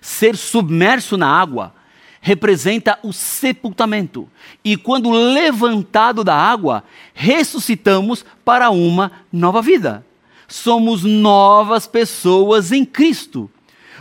Ser 0.00 0.36
submerso 0.36 1.16
na 1.16 1.28
água 1.28 1.74
representa 2.20 2.98
o 3.02 3.12
sepultamento. 3.12 4.28
E 4.64 4.76
quando 4.76 5.10
levantado 5.10 6.22
da 6.22 6.34
água, 6.34 6.84
ressuscitamos 7.12 8.24
para 8.44 8.70
uma 8.70 9.12
nova 9.32 9.60
vida. 9.60 10.06
Somos 10.46 11.02
novas 11.02 11.86
pessoas 11.86 12.70
em 12.72 12.84
Cristo. 12.84 13.50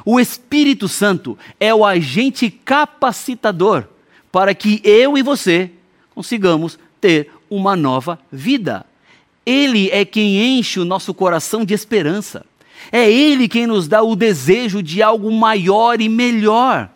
O 0.06 0.20
Espírito 0.20 0.88
Santo 0.88 1.38
é 1.60 1.74
o 1.74 1.86
agente 1.86 2.50
capacitador 2.50 3.86
para 4.32 4.54
que 4.54 4.82
eu 4.84 5.18
e 5.18 5.22
você 5.22 5.72
consigamos 6.14 6.78
ter 7.00 7.32
uma 7.50 7.76
nova 7.76 8.20
vida. 8.32 8.86
Ele 9.46 9.90
é 9.92 10.04
quem 10.06 10.58
enche 10.58 10.80
o 10.80 10.86
nosso 10.86 11.14
coração 11.14 11.64
de 11.64 11.74
esperança. 11.74 12.46
É 12.92 13.10
Ele 13.10 13.48
quem 13.48 13.68
nos 13.68 13.88
dá 13.88 14.02
o 14.02 14.16
desejo 14.16 14.82
de 14.84 15.02
algo 15.02 15.32
maior 15.32 16.02
e 16.02 16.10
melhor. 16.10 16.90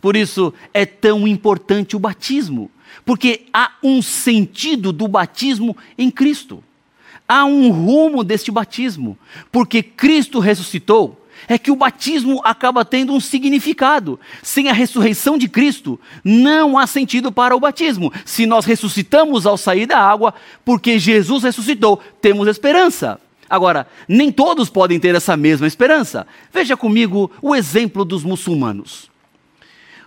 Por 0.00 0.16
isso 0.16 0.52
é 0.72 0.86
tão 0.86 1.28
importante 1.28 1.94
o 1.94 2.00
batismo, 2.00 2.70
porque 3.04 3.42
há 3.52 3.72
um 3.82 4.00
sentido 4.00 4.92
do 4.92 5.06
batismo 5.06 5.76
em 5.98 6.10
Cristo. 6.10 6.64
Há 7.28 7.44
um 7.44 7.70
rumo 7.70 8.24
deste 8.24 8.50
batismo, 8.50 9.16
porque 9.52 9.82
Cristo 9.82 10.40
ressuscitou 10.40 11.20
é 11.48 11.58
que 11.58 11.70
o 11.70 11.76
batismo 11.76 12.40
acaba 12.44 12.84
tendo 12.84 13.12
um 13.12 13.20
significado. 13.20 14.18
Sem 14.42 14.68
a 14.68 14.72
ressurreição 14.72 15.36
de 15.36 15.48
Cristo, 15.48 15.98
não 16.24 16.78
há 16.78 16.86
sentido 16.86 17.32
para 17.32 17.54
o 17.56 17.60
batismo. 17.60 18.12
Se 18.24 18.46
nós 18.46 18.64
ressuscitamos 18.64 19.46
ao 19.46 19.56
sair 19.56 19.86
da 19.86 19.98
água, 19.98 20.34
porque 20.64 20.98
Jesus 20.98 21.42
ressuscitou, 21.42 22.00
temos 22.20 22.48
esperança. 22.48 23.20
Agora, 23.48 23.88
nem 24.06 24.30
todos 24.30 24.70
podem 24.70 25.00
ter 25.00 25.14
essa 25.14 25.36
mesma 25.36 25.66
esperança. 25.66 26.26
Veja 26.52 26.76
comigo 26.76 27.30
o 27.42 27.54
exemplo 27.54 28.04
dos 28.04 28.22
muçulmanos. 28.22 29.10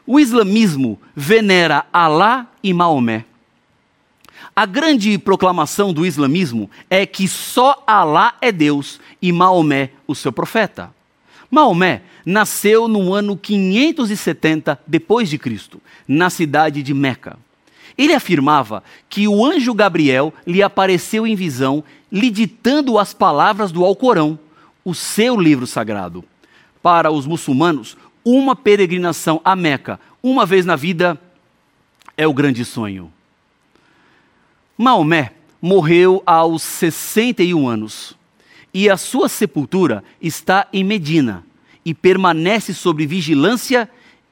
O 0.07 0.19
islamismo 0.19 0.99
venera 1.15 1.85
Alá 1.91 2.47
e 2.63 2.73
Maomé. 2.73 3.25
A 4.55 4.65
grande 4.65 5.17
proclamação 5.17 5.91
do 5.91 6.05
islamismo 6.05 6.69
é 6.89 7.05
que 7.05 7.27
só 7.27 7.83
Alá 7.87 8.35
é 8.39 8.51
Deus 8.51 8.99
e 9.21 9.31
Maomé 9.31 9.91
o 10.07 10.13
seu 10.13 10.31
profeta. 10.31 10.93
Maomé 11.53 12.01
nasceu 12.25 12.87
no 12.87 13.13
ano 13.13 13.37
570 13.37 14.79
depois 14.87 15.29
de 15.29 15.37
Cristo, 15.37 15.79
na 16.07 16.31
cidade 16.31 16.81
de 16.81 16.95
Meca. 16.95 17.37
Ele 17.95 18.11
afirmava 18.11 18.83
que 19.07 19.27
o 19.27 19.45
anjo 19.45 19.71
Gabriel 19.71 20.33
lhe 20.47 20.63
apareceu 20.63 21.27
em 21.27 21.35
visão, 21.35 21.83
lhe 22.11 22.31
ditando 22.31 22.97
as 22.97 23.13
palavras 23.13 23.71
do 23.71 23.85
Alcorão, 23.85 24.39
o 24.83 24.95
seu 24.95 25.39
livro 25.39 25.67
sagrado. 25.67 26.25
Para 26.81 27.11
os 27.11 27.27
muçulmanos, 27.27 27.95
uma 28.25 28.55
peregrinação 28.55 29.39
a 29.45 29.55
Meca, 29.55 29.99
uma 30.23 30.47
vez 30.47 30.65
na 30.65 30.75
vida, 30.75 31.21
é 32.17 32.25
o 32.25 32.33
grande 32.33 32.65
sonho. 32.65 33.13
Maomé 34.75 35.33
morreu 35.61 36.23
aos 36.25 36.63
61 36.63 37.67
anos 37.67 38.15
e 38.73 38.89
a 38.89 38.97
sua 38.97 39.29
sepultura 39.29 40.03
está 40.19 40.67
em 40.73 40.83
Medina 40.83 41.45
e 41.85 41.93
permanece 41.93 42.73
sob 42.73 43.05
vigilância 43.05 43.89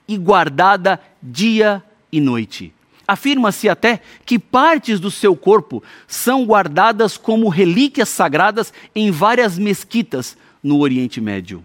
e 0.08 0.18
guardada 0.18 1.00
dia 1.22 1.84
e 2.12 2.20
noite. 2.20 2.74
Afirma-se 3.08 3.70
até 3.70 4.02
que 4.26 4.40
partes 4.40 5.00
do 5.00 5.12
seu 5.12 5.36
corpo 5.36 5.84
são 6.08 6.46
guardadas 6.46 7.18
como 7.18 7.50
relíquias 7.50 8.10
sagradas 8.10 8.74
em 8.96 9.12
várias 9.12 9.60
mesquitas 9.60 10.38
no 10.64 10.80
Oriente 10.80 11.20
Médio. 11.20 11.64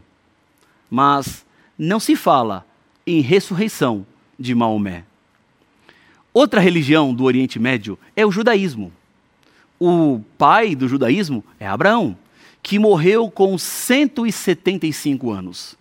Mas 0.91 1.47
não 1.79 2.01
se 2.01 2.17
fala 2.17 2.67
em 3.07 3.21
ressurreição 3.21 4.05
de 4.39 4.55
Maomé. 4.55 5.05
Outra 6.35 6.61
religião 6.61 7.15
do 7.15 7.25
Oriente 7.25 7.59
Médio 7.59 7.99
é 8.15 8.27
o 8.27 8.33
judaísmo. 8.33 8.93
O 9.79 10.21
pai 10.37 10.75
do 10.75 10.89
judaísmo 10.89 11.45
é 11.61 11.67
Abraão 11.67 12.17
que 12.67 12.81
morreu 12.81 13.31
com 13.31 13.57
175 13.57 15.31
anos. 15.31 15.77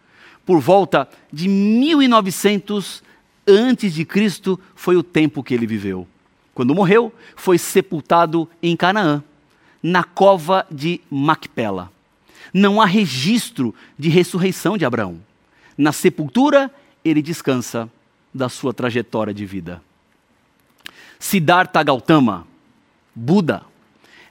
Por 0.45 0.60
volta 0.60 1.10
de 1.34 1.48
1900 1.48 3.02
antes 3.48 3.91
de 3.91 4.06
Cristo 4.06 4.60
foi 4.76 4.95
o 4.95 5.02
tempo 5.02 5.41
que 5.41 5.56
ele 5.56 5.65
viveu. 5.65 6.08
Quando 6.54 6.76
morreu, 6.76 7.12
foi 7.36 7.58
sepultado 7.58 8.48
em 8.62 8.78
Canaã, 8.78 9.24
na 9.82 10.04
cova 10.04 10.63
de 10.69 11.02
Macpela. 11.10 11.91
Não 12.54 12.80
há 12.80 12.86
registro 12.86 13.74
de 13.98 14.10
ressurreição 14.10 14.78
de 14.78 14.86
Abraão. 14.86 15.19
Na 15.76 15.91
sepultura, 15.91 16.69
ele 17.04 17.19
descansa 17.19 17.89
da 18.32 18.48
sua 18.48 18.71
trajetória 18.71 19.34
de 19.34 19.43
vida. 19.43 19.82
Siddhartha 21.17 21.82
Gautama, 21.82 22.45
Buda, 23.15 23.63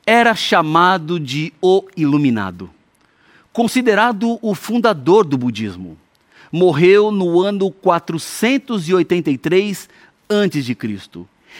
era 0.06 0.34
chamado 0.34 1.18
de 1.18 1.52
o 1.60 1.84
Iluminado. 1.96 2.70
Considerado 3.52 4.38
o 4.42 4.54
fundador 4.54 5.24
do 5.24 5.38
budismo, 5.38 5.96
morreu 6.50 7.10
no 7.10 7.40
ano 7.40 7.70
483 7.70 9.88
a.C. 10.28 10.76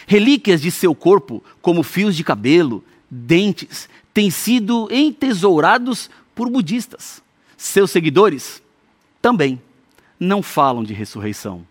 Relíquias 0.07 0.61
de 0.61 0.71
seu 0.71 0.95
corpo, 0.95 1.43
como 1.63 1.83
fios 1.83 2.15
de 2.17 2.25
cabelo, 2.25 2.85
dentes, 3.11 3.89
têm 4.13 4.31
sido 4.31 4.89
entesourados 4.91 6.11
por 6.35 6.51
budistas. 6.51 7.23
Seus 7.57 7.91
seguidores 7.91 8.63
também 9.23 9.61
não 10.19 10.43
falam 10.43 10.85
de 10.85 10.93
ressurreição, 10.93 11.67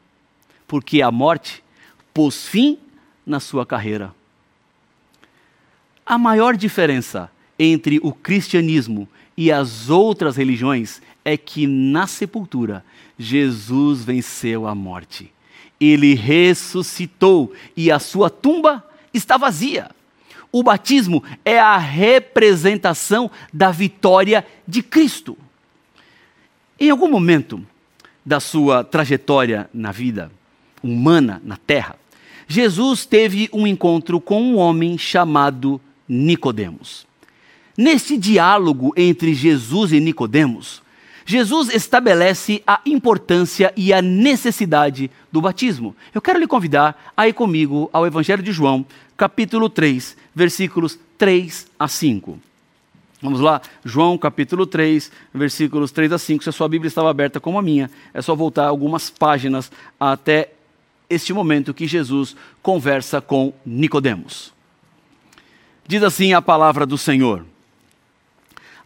porque 0.68 1.02
a 1.02 1.12
morte 1.12 1.64
pôs 2.14 2.48
fim 2.48 2.78
na 3.26 3.40
sua 3.40 3.66
carreira. 3.66 4.14
A 6.06 6.18
maior 6.18 6.58
diferença 6.58 7.32
entre 7.58 8.00
o 8.04 8.12
cristianismo 8.12 9.08
e 9.38 9.52
as 9.52 9.90
outras 9.90 10.36
religiões 10.36 11.02
é 11.24 11.38
que 11.38 11.66
na 11.66 12.08
sepultura 12.08 12.84
Jesus 13.18 14.04
venceu 14.04 14.68
a 14.68 14.76
morte. 14.76 15.32
Ele 15.80 16.14
ressuscitou 16.14 17.54
e 17.76 17.90
a 17.90 18.00
sua 18.00 18.30
tumba 18.30 18.84
está 19.14 19.38
vazia. 19.38 19.90
O 20.52 20.62
batismo 20.62 21.24
é 21.44 21.58
a 21.58 21.78
representação 21.78 23.32
da 23.52 23.72
vitória 23.72 24.46
de 24.68 24.84
Cristo. 24.84 25.38
Em 26.80 26.90
algum 26.90 27.10
momento 27.10 27.66
da 28.26 28.40
sua 28.40 28.84
trajetória 28.84 29.70
na 29.74 29.92
vida 29.92 30.32
humana, 30.84 31.42
na 31.44 31.58
terra, 31.58 31.96
Jesus 32.48 33.06
teve 33.06 33.50
um 33.54 33.66
encontro 33.66 34.20
com 34.20 34.42
um 34.42 34.58
homem 34.58 34.98
chamado 34.98 35.82
Nicodemos. 36.08 37.06
Nesse 37.78 38.18
diálogo 38.18 38.94
entre 38.96 39.34
Jesus 39.34 39.92
e 39.92 40.00
Nicodemos, 40.00 40.82
Jesus 41.26 41.74
estabelece 41.74 42.62
a 42.68 42.82
importância 42.86 43.74
e 43.76 43.94
a 43.94 44.02
necessidade 44.02 45.10
do 45.32 45.42
batismo. 45.42 45.96
Eu 46.14 46.22
quero 46.22 46.40
lhe 46.40 46.48
convidar 46.48 47.14
a 47.16 47.28
ir 47.28 47.34
comigo 47.34 47.90
ao 47.94 48.06
Evangelho 48.06 48.44
de 48.44 48.52
João, 48.52 48.86
capítulo 49.16 49.70
3, 49.70 50.18
versículos 50.36 51.00
3 51.18 51.68
a 51.80 51.88
5. 51.88 52.40
Vamos 53.22 53.40
lá, 53.40 53.62
João 53.86 54.18
capítulo 54.18 54.66
3, 54.66 55.10
versículos 55.34 55.92
3 55.92 56.12
a 56.12 56.18
5. 56.18 56.44
Se 56.44 56.50
a 56.50 56.52
sua 56.52 56.68
Bíblia 56.68 56.90
estava 56.90 57.10
aberta 57.10 57.40
como 57.40 57.58
a 57.58 57.62
minha, 57.62 57.90
é 58.14 58.22
só 58.22 58.36
voltar 58.36 58.66
algumas 58.68 59.10
páginas 59.10 59.72
até 59.98 60.52
este 61.10 61.32
momento 61.32 61.74
que 61.74 61.88
Jesus 61.88 62.36
conversa 62.62 63.22
com 63.22 63.54
Nicodemos. 63.66 64.54
Diz 65.86 66.02
assim 66.02 66.34
a 66.34 66.42
palavra 66.42 66.86
do 66.86 66.98
Senhor. 66.98 67.46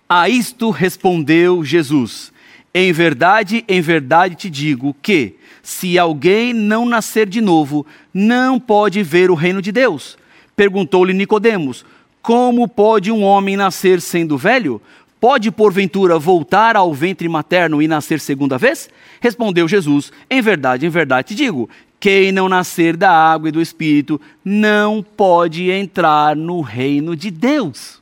A 0.09 0.27
isto 0.29 0.69
respondeu 0.69 1.63
Jesus: 1.63 2.31
Em 2.73 2.91
verdade, 2.91 3.63
em 3.67 3.81
verdade 3.81 4.35
te 4.35 4.49
digo 4.49 4.95
que, 5.01 5.35
se 5.61 5.99
alguém 5.99 6.53
não 6.53 6.85
nascer 6.85 7.27
de 7.27 7.41
novo, 7.41 7.85
não 8.13 8.59
pode 8.59 9.03
ver 9.03 9.29
o 9.29 9.35
reino 9.35 9.61
de 9.61 9.71
Deus. 9.71 10.17
Perguntou-lhe 10.55 11.13
Nicodemos: 11.13 11.85
Como 12.21 12.67
pode 12.67 13.11
um 13.11 13.21
homem 13.21 13.55
nascer 13.55 14.01
sendo 14.01 14.37
velho? 14.37 14.81
Pode, 15.19 15.49
porventura, 15.49 16.19
voltar 16.19 16.75
ao 16.75 16.93
ventre 16.93 17.27
materno 17.27 17.81
e 17.81 17.87
nascer 17.87 18.19
segunda 18.19 18.57
vez? 18.57 18.89
Respondeu 19.19 19.67
Jesus: 19.67 20.11
Em 20.29 20.41
verdade, 20.41 20.85
em 20.85 20.89
verdade 20.89 21.29
te 21.29 21.35
digo: 21.35 21.69
quem 21.99 22.31
não 22.31 22.47
nascer 22.47 22.95
da 22.95 23.11
água 23.11 23.49
e 23.49 23.51
do 23.51 23.61
espírito 23.61 24.21
não 24.43 25.03
pode 25.03 25.71
entrar 25.71 26.35
no 26.35 26.61
reino 26.61 27.15
de 27.15 27.31
Deus. 27.31 28.01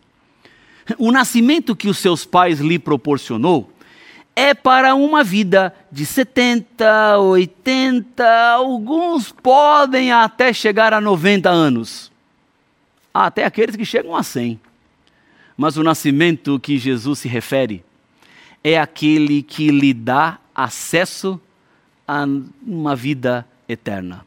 O 0.97 1.12
nascimento 1.12 1.75
que 1.75 1.88
os 1.88 1.97
seus 1.97 2.25
pais 2.25 2.60
lhe 2.60 2.77
proporcionou 2.77 3.71
é 4.36 4.53
para 4.53 4.93
uma 4.95 5.23
vida 5.23 5.73
de 5.89 6.05
70, 6.05 7.17
80, 7.19 8.51
alguns 8.51 9.31
podem 9.31 10.12
até 10.12 10.51
chegar 10.51 10.93
a 10.93 10.99
90 10.99 11.49
anos. 11.49 12.12
Até 13.13 13.45
aqueles 13.45 13.77
que 13.77 13.86
chegam 13.86 14.13
a 14.13 14.21
100. 14.21 14.60
Mas 15.55 15.77
o 15.77 15.84
nascimento 15.84 16.60
que 16.60 16.77
Jesus 16.77 17.19
se 17.19 17.29
refere 17.29 17.81
é 18.62 18.77
aquele 18.77 19.41
que 19.41 19.69
lhe 19.69 19.93
dá 19.93 20.38
acesso 20.53 21.39
a 22.05 22.25
uma 22.65 22.93
vida 22.93 23.47
eterna. 23.67 24.25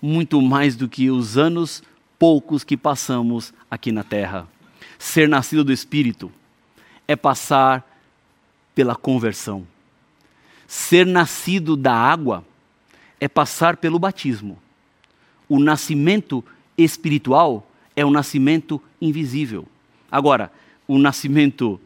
Muito 0.00 0.40
mais 0.40 0.76
do 0.76 0.88
que 0.88 1.10
os 1.10 1.36
anos 1.36 1.82
poucos 2.18 2.64
que 2.64 2.76
passamos 2.76 3.52
aqui 3.70 3.92
na 3.92 4.02
terra. 4.02 4.48
Ser 4.98 5.28
nascido 5.28 5.64
do 5.64 5.72
Espírito 5.72 6.30
é 7.06 7.14
passar 7.14 7.86
pela 8.74 8.94
conversão. 8.94 9.66
Ser 10.66 11.06
nascido 11.06 11.76
da 11.76 11.94
água 11.94 12.44
é 13.20 13.28
passar 13.28 13.76
pelo 13.76 13.98
batismo. 13.98 14.58
O 15.48 15.58
nascimento 15.58 16.44
espiritual 16.76 17.68
é 17.96 18.04
o 18.04 18.10
nascimento 18.10 18.80
invisível. 19.00 19.66
Agora, 20.10 20.52
o 20.86 20.98
nascimento 20.98 21.80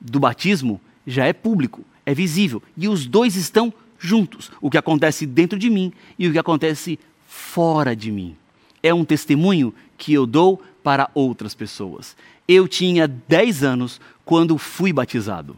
do 0.00 0.18
batismo 0.18 0.80
já 1.06 1.26
é 1.26 1.32
público, 1.32 1.84
é 2.06 2.14
visível, 2.14 2.62
e 2.76 2.88
os 2.88 3.06
dois 3.06 3.36
estão 3.36 3.72
juntos. 4.02 4.50
O 4.60 4.68
que 4.68 4.76
acontece 4.76 5.24
dentro 5.24 5.58
de 5.58 5.70
mim 5.70 5.92
e 6.18 6.28
o 6.28 6.32
que 6.32 6.38
acontece 6.38 6.98
fora 7.26 7.94
de 7.96 8.10
mim. 8.10 8.36
É 8.82 8.92
um 8.92 9.04
testemunho 9.04 9.72
que 9.96 10.12
eu 10.12 10.26
dou 10.26 10.60
para 10.82 11.08
outras 11.14 11.54
pessoas. 11.54 12.16
Eu 12.46 12.66
tinha 12.66 13.06
10 13.06 13.62
anos 13.62 14.00
quando 14.24 14.58
fui 14.58 14.92
batizado. 14.92 15.56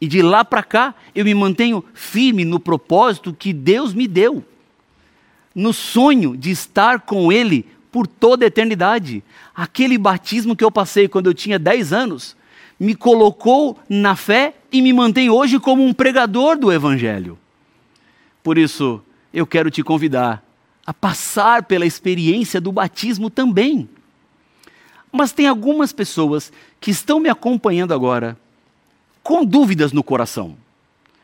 E 0.00 0.06
de 0.06 0.20
lá 0.20 0.44
para 0.44 0.62
cá, 0.62 0.94
eu 1.14 1.24
me 1.24 1.34
mantenho 1.34 1.84
firme 1.94 2.44
no 2.44 2.60
propósito 2.60 3.32
que 3.32 3.52
Deus 3.52 3.94
me 3.94 4.06
deu, 4.06 4.44
no 5.54 5.72
sonho 5.72 6.36
de 6.36 6.50
estar 6.50 7.00
com 7.00 7.32
Ele 7.32 7.66
por 7.90 8.06
toda 8.06 8.44
a 8.44 8.48
eternidade. 8.48 9.24
Aquele 9.54 9.98
batismo 9.98 10.54
que 10.54 10.62
eu 10.62 10.70
passei 10.70 11.08
quando 11.08 11.26
eu 11.26 11.34
tinha 11.34 11.58
10 11.58 11.92
anos 11.92 12.36
me 12.78 12.94
colocou 12.94 13.76
na 13.88 14.14
fé 14.14 14.54
e 14.70 14.80
me 14.80 14.92
mantém 14.92 15.30
hoje 15.30 15.58
como 15.58 15.84
um 15.84 15.92
pregador 15.92 16.56
do 16.56 16.72
Evangelho. 16.72 17.38
Por 18.42 18.58
isso, 18.58 19.02
eu 19.32 19.46
quero 19.46 19.70
te 19.70 19.82
convidar 19.82 20.42
a 20.86 20.94
passar 20.94 21.64
pela 21.64 21.84
experiência 21.84 22.60
do 22.60 22.72
batismo 22.72 23.28
também. 23.28 23.88
Mas 25.12 25.32
tem 25.32 25.46
algumas 25.46 25.92
pessoas 25.92 26.52
que 26.80 26.90
estão 26.90 27.20
me 27.20 27.28
acompanhando 27.28 27.92
agora 27.92 28.38
com 29.22 29.44
dúvidas 29.44 29.92
no 29.92 30.02
coração. 30.02 30.56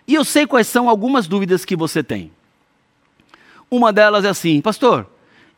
E 0.06 0.14
eu 0.14 0.24
sei 0.24 0.46
quais 0.46 0.66
são 0.66 0.88
algumas 0.88 1.26
dúvidas 1.26 1.64
que 1.64 1.74
você 1.74 2.02
tem. 2.02 2.30
Uma 3.70 3.92
delas 3.92 4.24
é 4.24 4.28
assim, 4.28 4.60
pastor, 4.60 5.06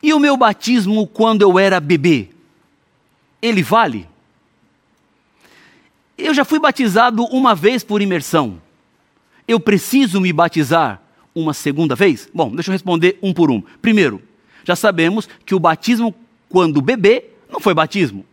e 0.01 0.13
o 0.13 0.19
meu 0.19 0.37
batismo 0.37 1.05
quando 1.05 1.41
eu 1.41 1.59
era 1.59 1.79
bebê? 1.79 2.29
Ele 3.41 3.61
vale? 3.61 4.07
Eu 6.17 6.33
já 6.33 6.45
fui 6.45 6.59
batizado 6.59 7.23
uma 7.25 7.53
vez 7.53 7.83
por 7.83 8.01
imersão. 8.01 8.61
Eu 9.47 9.59
preciso 9.59 10.19
me 10.19 10.31
batizar 10.31 11.01
uma 11.39 11.53
segunda 11.53 11.95
vez? 11.95 12.29
Bom, 12.33 12.49
deixa 12.53 12.69
eu 12.69 12.73
responder 12.73 13.17
um 13.21 13.33
por 13.33 13.51
um. 13.51 13.61
Primeiro, 13.81 14.21
já 14.63 14.75
sabemos 14.75 15.29
que 15.45 15.55
o 15.55 15.59
batismo 15.59 16.13
quando 16.49 16.81
bebê 16.81 17.25
não 17.49 17.59
foi 17.59 17.73
batismo. 17.73 18.25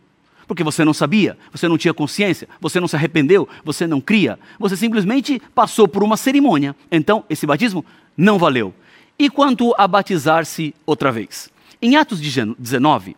Porque 0.47 0.63
você 0.63 0.85
não 0.85 0.93
sabia, 0.93 1.37
você 1.51 1.67
não 1.67 1.77
tinha 1.77 1.93
consciência, 1.93 2.47
você 2.61 2.79
não 2.79 2.87
se 2.87 2.95
arrependeu, 2.95 3.47
você 3.63 3.87
não 3.87 3.99
cria, 3.99 4.37
você 4.59 4.77
simplesmente 4.77 5.41
passou 5.53 5.87
por 5.87 6.03
uma 6.03 6.17
cerimônia. 6.17 6.75
Então, 6.91 7.23
esse 7.29 7.47
batismo 7.47 7.83
não 8.15 8.37
valeu. 8.37 8.73
E 9.17 9.29
quanto 9.29 9.73
a 9.77 9.87
batizar-se 9.87 10.75
outra 10.85 11.11
vez? 11.11 11.49
Em 11.81 11.95
Atos 11.95 12.19
19, 12.19 13.15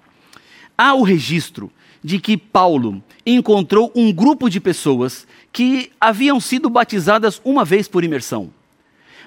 há 0.77 0.93
o 0.93 1.03
registro 1.03 1.71
de 2.03 2.19
que 2.19 2.37
Paulo 2.37 3.03
encontrou 3.25 3.91
um 3.95 4.13
grupo 4.13 4.49
de 4.49 4.61
pessoas 4.61 5.27
que 5.51 5.91
haviam 5.99 6.39
sido 6.39 6.69
batizadas 6.69 7.41
uma 7.43 7.65
vez 7.65 7.87
por 7.87 8.03
imersão. 8.03 8.51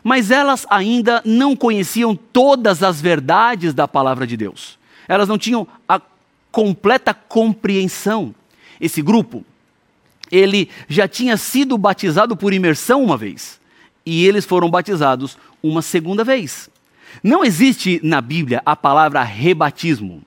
Mas 0.03 0.31
elas 0.31 0.67
ainda 0.71 1.23
não 1.25 1.55
conheciam 1.55 2.17
todas 2.17 2.83
as 2.83 3.01
verdades 3.01 3.75
da 3.75 3.87
palavra 3.87 4.27
de 4.27 4.37
Deus. 4.37 4.79
Elas 5.07 5.29
não 5.29 5.37
tinham 5.37 5.67
a 5.89 6.01
completa 6.51 7.13
compreensão. 7.13 8.35
Esse 8.81 9.03
grupo, 9.03 9.45
ele 10.31 10.69
já 10.89 11.07
tinha 11.07 11.37
sido 11.37 11.77
batizado 11.77 12.37
por 12.37 12.53
imersão 12.53 13.03
uma 13.03 13.17
vez, 13.17 13.61
e 14.07 14.27
eles 14.27 14.45
foram 14.45 14.71
batizados 14.71 15.37
uma 15.63 15.83
segunda 15.83 16.25
vez. 16.25 16.71
Não 17.23 17.45
existe 17.45 18.01
na 18.03 18.21
Bíblia 18.21 18.63
a 18.65 18.75
palavra 18.75 19.23
rebatismo, 19.23 20.23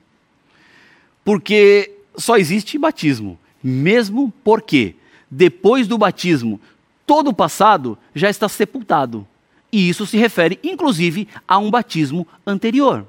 porque 1.24 1.90
só 2.16 2.36
existe 2.36 2.78
batismo, 2.78 3.38
mesmo 3.62 4.32
porque 4.44 4.94
depois 5.30 5.88
do 5.88 5.98
batismo, 5.98 6.60
todo 7.06 7.30
o 7.30 7.34
passado 7.34 7.98
já 8.14 8.30
está 8.30 8.48
sepultado. 8.48 9.26
E 9.74 9.88
isso 9.88 10.06
se 10.06 10.16
refere, 10.16 10.60
inclusive, 10.62 11.26
a 11.48 11.58
um 11.58 11.68
batismo 11.68 12.24
anterior. 12.46 13.04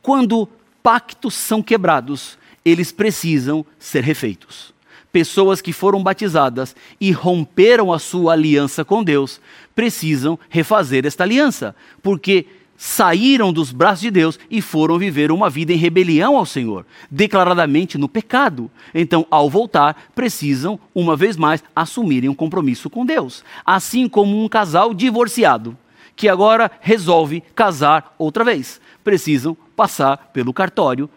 Quando 0.00 0.48
pactos 0.80 1.34
são 1.34 1.60
quebrados, 1.60 2.38
eles 2.64 2.92
precisam 2.92 3.66
ser 3.76 4.04
refeitos. 4.04 4.72
Pessoas 5.10 5.60
que 5.60 5.72
foram 5.72 6.00
batizadas 6.00 6.76
e 7.00 7.10
romperam 7.10 7.92
a 7.92 7.98
sua 7.98 8.34
aliança 8.34 8.84
com 8.84 9.02
Deus 9.02 9.40
precisam 9.74 10.38
refazer 10.48 11.04
esta 11.04 11.24
aliança, 11.24 11.74
porque 12.00 12.46
saíram 12.82 13.52
dos 13.52 13.72
braços 13.72 14.00
de 14.00 14.10
Deus 14.10 14.38
e 14.50 14.62
foram 14.62 14.98
viver 14.98 15.30
uma 15.30 15.50
vida 15.50 15.70
em 15.70 15.76
rebelião 15.76 16.34
ao 16.34 16.46
Senhor, 16.46 16.86
declaradamente 17.10 17.98
no 17.98 18.08
pecado. 18.08 18.70
Então, 18.94 19.26
ao 19.30 19.50
voltar, 19.50 20.10
precisam, 20.14 20.80
uma 20.94 21.14
vez 21.14 21.36
mais, 21.36 21.62
assumirem 21.76 22.30
um 22.30 22.34
compromisso 22.34 22.88
com 22.88 23.04
Deus. 23.04 23.44
Assim 23.66 24.08
como 24.08 24.42
um 24.42 24.48
casal 24.48 24.94
divorciado, 24.94 25.76
que 26.16 26.26
agora 26.26 26.70
resolve 26.80 27.42
casar 27.54 28.14
outra 28.18 28.44
vez 28.44 28.80
precisam 29.04 29.56
passar 29.76 30.30
pelo 30.32 30.52
cartório 30.52 31.08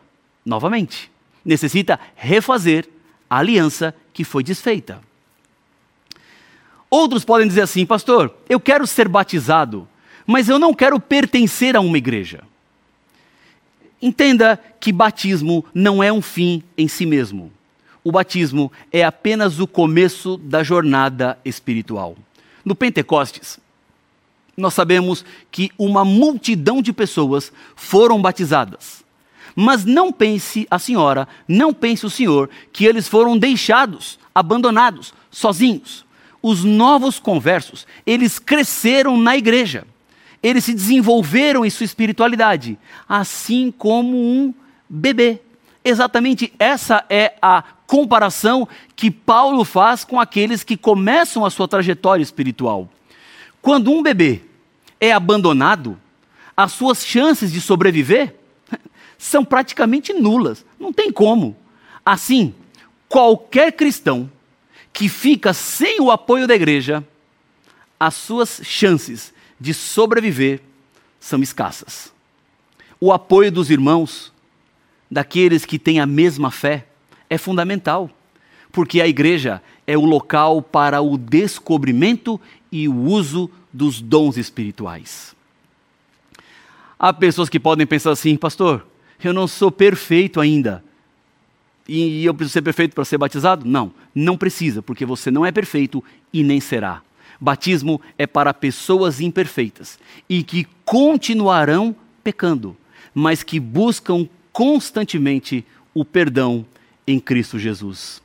novamente. 0.46 1.12
Necessita 1.46 2.00
refazer 2.16 2.90
a 3.30 3.38
aliança 3.38 3.96
que 4.14 4.24
foi 4.24 4.44
desfeita. 4.44 5.02
Outros 6.90 7.26
podem 7.26 7.48
dizer 7.48 7.62
assim, 7.62 7.86
pastor, 7.86 8.34
eu 8.48 8.60
quero 8.60 8.86
ser 8.86 9.08
batizado, 9.08 9.88
mas 10.26 10.50
eu 10.50 10.58
não 10.58 10.74
quero 10.74 11.00
pertencer 11.00 11.76
a 11.76 11.82
uma 11.82 11.98
igreja. 11.98 12.44
Entenda 14.02 14.60
que 14.80 14.92
batismo 14.92 15.64
não 15.74 16.04
é 16.04 16.12
um 16.12 16.22
fim 16.22 16.62
em 16.78 16.88
si 16.88 17.06
mesmo. 17.06 17.52
O 18.04 18.12
batismo 18.12 18.72
é 18.92 19.04
apenas 19.04 19.60
o 19.60 19.68
começo 19.68 20.38
da 20.38 20.62
jornada 20.62 21.40
espiritual. 21.46 22.18
No 22.66 22.76
Pentecostes, 22.76 23.60
nós 24.58 24.74
sabemos 24.74 25.24
que 25.50 25.72
uma 25.78 26.04
multidão 26.04 26.82
de 26.82 26.92
pessoas 26.92 27.52
foram 27.76 28.22
batizadas. 28.22 29.04
Mas 29.56 29.86
não 29.86 30.12
pense 30.12 30.68
a 30.70 30.78
senhora, 30.78 31.28
não 31.48 31.74
pense 31.74 32.06
o 32.06 32.10
senhor, 32.10 32.50
que 32.72 32.86
eles 32.86 33.08
foram 33.08 33.38
deixados, 33.38 34.20
abandonados, 34.34 35.14
sozinhos. 35.32 36.06
Os 36.42 36.64
novos 36.64 37.20
conversos, 37.20 37.88
eles 38.06 38.38
cresceram 38.38 39.16
na 39.18 39.38
igreja. 39.38 39.86
Eles 40.44 40.66
se 40.66 40.74
desenvolveram 40.74 41.66
em 41.66 41.70
sua 41.70 41.86
espiritualidade, 41.86 42.78
assim 43.08 43.72
como 43.72 44.18
um 44.18 44.54
bebê. 44.90 45.40
Exatamente 45.86 46.54
essa 46.60 47.06
é 47.10 47.36
a 47.42 47.64
comparação 47.88 48.68
que 48.96 49.10
Paulo 49.10 49.64
faz 49.64 50.04
com 50.04 50.20
aqueles 50.20 50.64
que 50.64 50.76
começam 50.76 51.46
a 51.46 51.50
sua 51.50 51.68
trajetória 51.68 52.22
espiritual. 52.22 52.90
Quando 53.62 53.92
um 53.92 54.04
bebê 54.04 54.42
é 55.00 55.14
abandonado, 55.14 56.00
as 56.56 56.74
suas 56.74 57.06
chances 57.06 57.52
de 57.52 57.62
sobreviver 57.62 58.36
são 59.18 59.46
praticamente 59.46 60.14
nulas. 60.14 60.66
Não 60.78 60.92
tem 60.92 61.12
como. 61.12 61.56
Assim, 62.06 62.54
qualquer 63.08 63.72
cristão 63.72 64.30
que 64.92 65.08
fica 65.08 65.54
sem 65.54 66.02
o 66.02 66.12
apoio 66.12 66.48
da 66.48 66.56
igreja, 66.56 67.04
as 68.00 68.14
suas 68.14 68.62
chances 68.64 69.33
de 69.64 69.74
sobreviver 69.74 70.60
são 71.22 71.42
escassas. 71.42 72.12
O 73.00 73.14
apoio 73.14 73.50
dos 73.50 73.70
irmãos, 73.70 74.34
daqueles 75.10 75.64
que 75.64 75.80
têm 75.80 76.02
a 76.02 76.06
mesma 76.06 76.52
fé, 76.52 76.86
é 77.30 77.38
fundamental, 77.38 78.10
porque 78.74 79.00
a 79.00 79.08
igreja 79.08 79.64
é 79.88 79.98
o 79.98 80.04
local 80.04 80.62
para 80.62 81.00
o 81.00 81.18
descobrimento 81.18 82.42
e 82.70 82.90
o 82.90 82.94
uso 83.04 83.50
dos 83.72 84.02
dons 84.02 84.36
espirituais. 84.36 85.34
Há 87.00 87.14
pessoas 87.14 87.48
que 87.48 87.58
podem 87.58 87.88
pensar 87.88 88.12
assim, 88.12 88.36
pastor, 88.36 88.86
eu 89.24 89.32
não 89.32 89.48
sou 89.48 89.72
perfeito 89.72 90.42
ainda. 90.42 90.84
E 91.88 92.26
eu 92.26 92.34
preciso 92.34 92.52
ser 92.52 92.62
perfeito 92.62 92.94
para 92.94 93.06
ser 93.06 93.18
batizado? 93.18 93.66
Não, 93.66 93.94
não 94.14 94.38
precisa, 94.38 94.82
porque 94.82 95.06
você 95.06 95.32
não 95.32 95.46
é 95.46 95.54
perfeito 95.54 96.04
e 96.34 96.44
nem 96.44 96.60
será. 96.60 97.02
Batismo 97.44 98.00
é 98.18 98.26
para 98.26 98.54
pessoas 98.54 99.20
imperfeitas 99.20 100.00
e 100.30 100.44
que 100.44 100.66
continuarão 100.86 101.94
pecando, 102.24 102.74
mas 103.14 103.44
que 103.44 103.60
buscam 103.60 104.30
constantemente 104.54 105.66
o 105.94 106.06
perdão 106.06 106.66
em 107.06 107.20
Cristo 107.20 107.60
Jesus. 107.60 108.22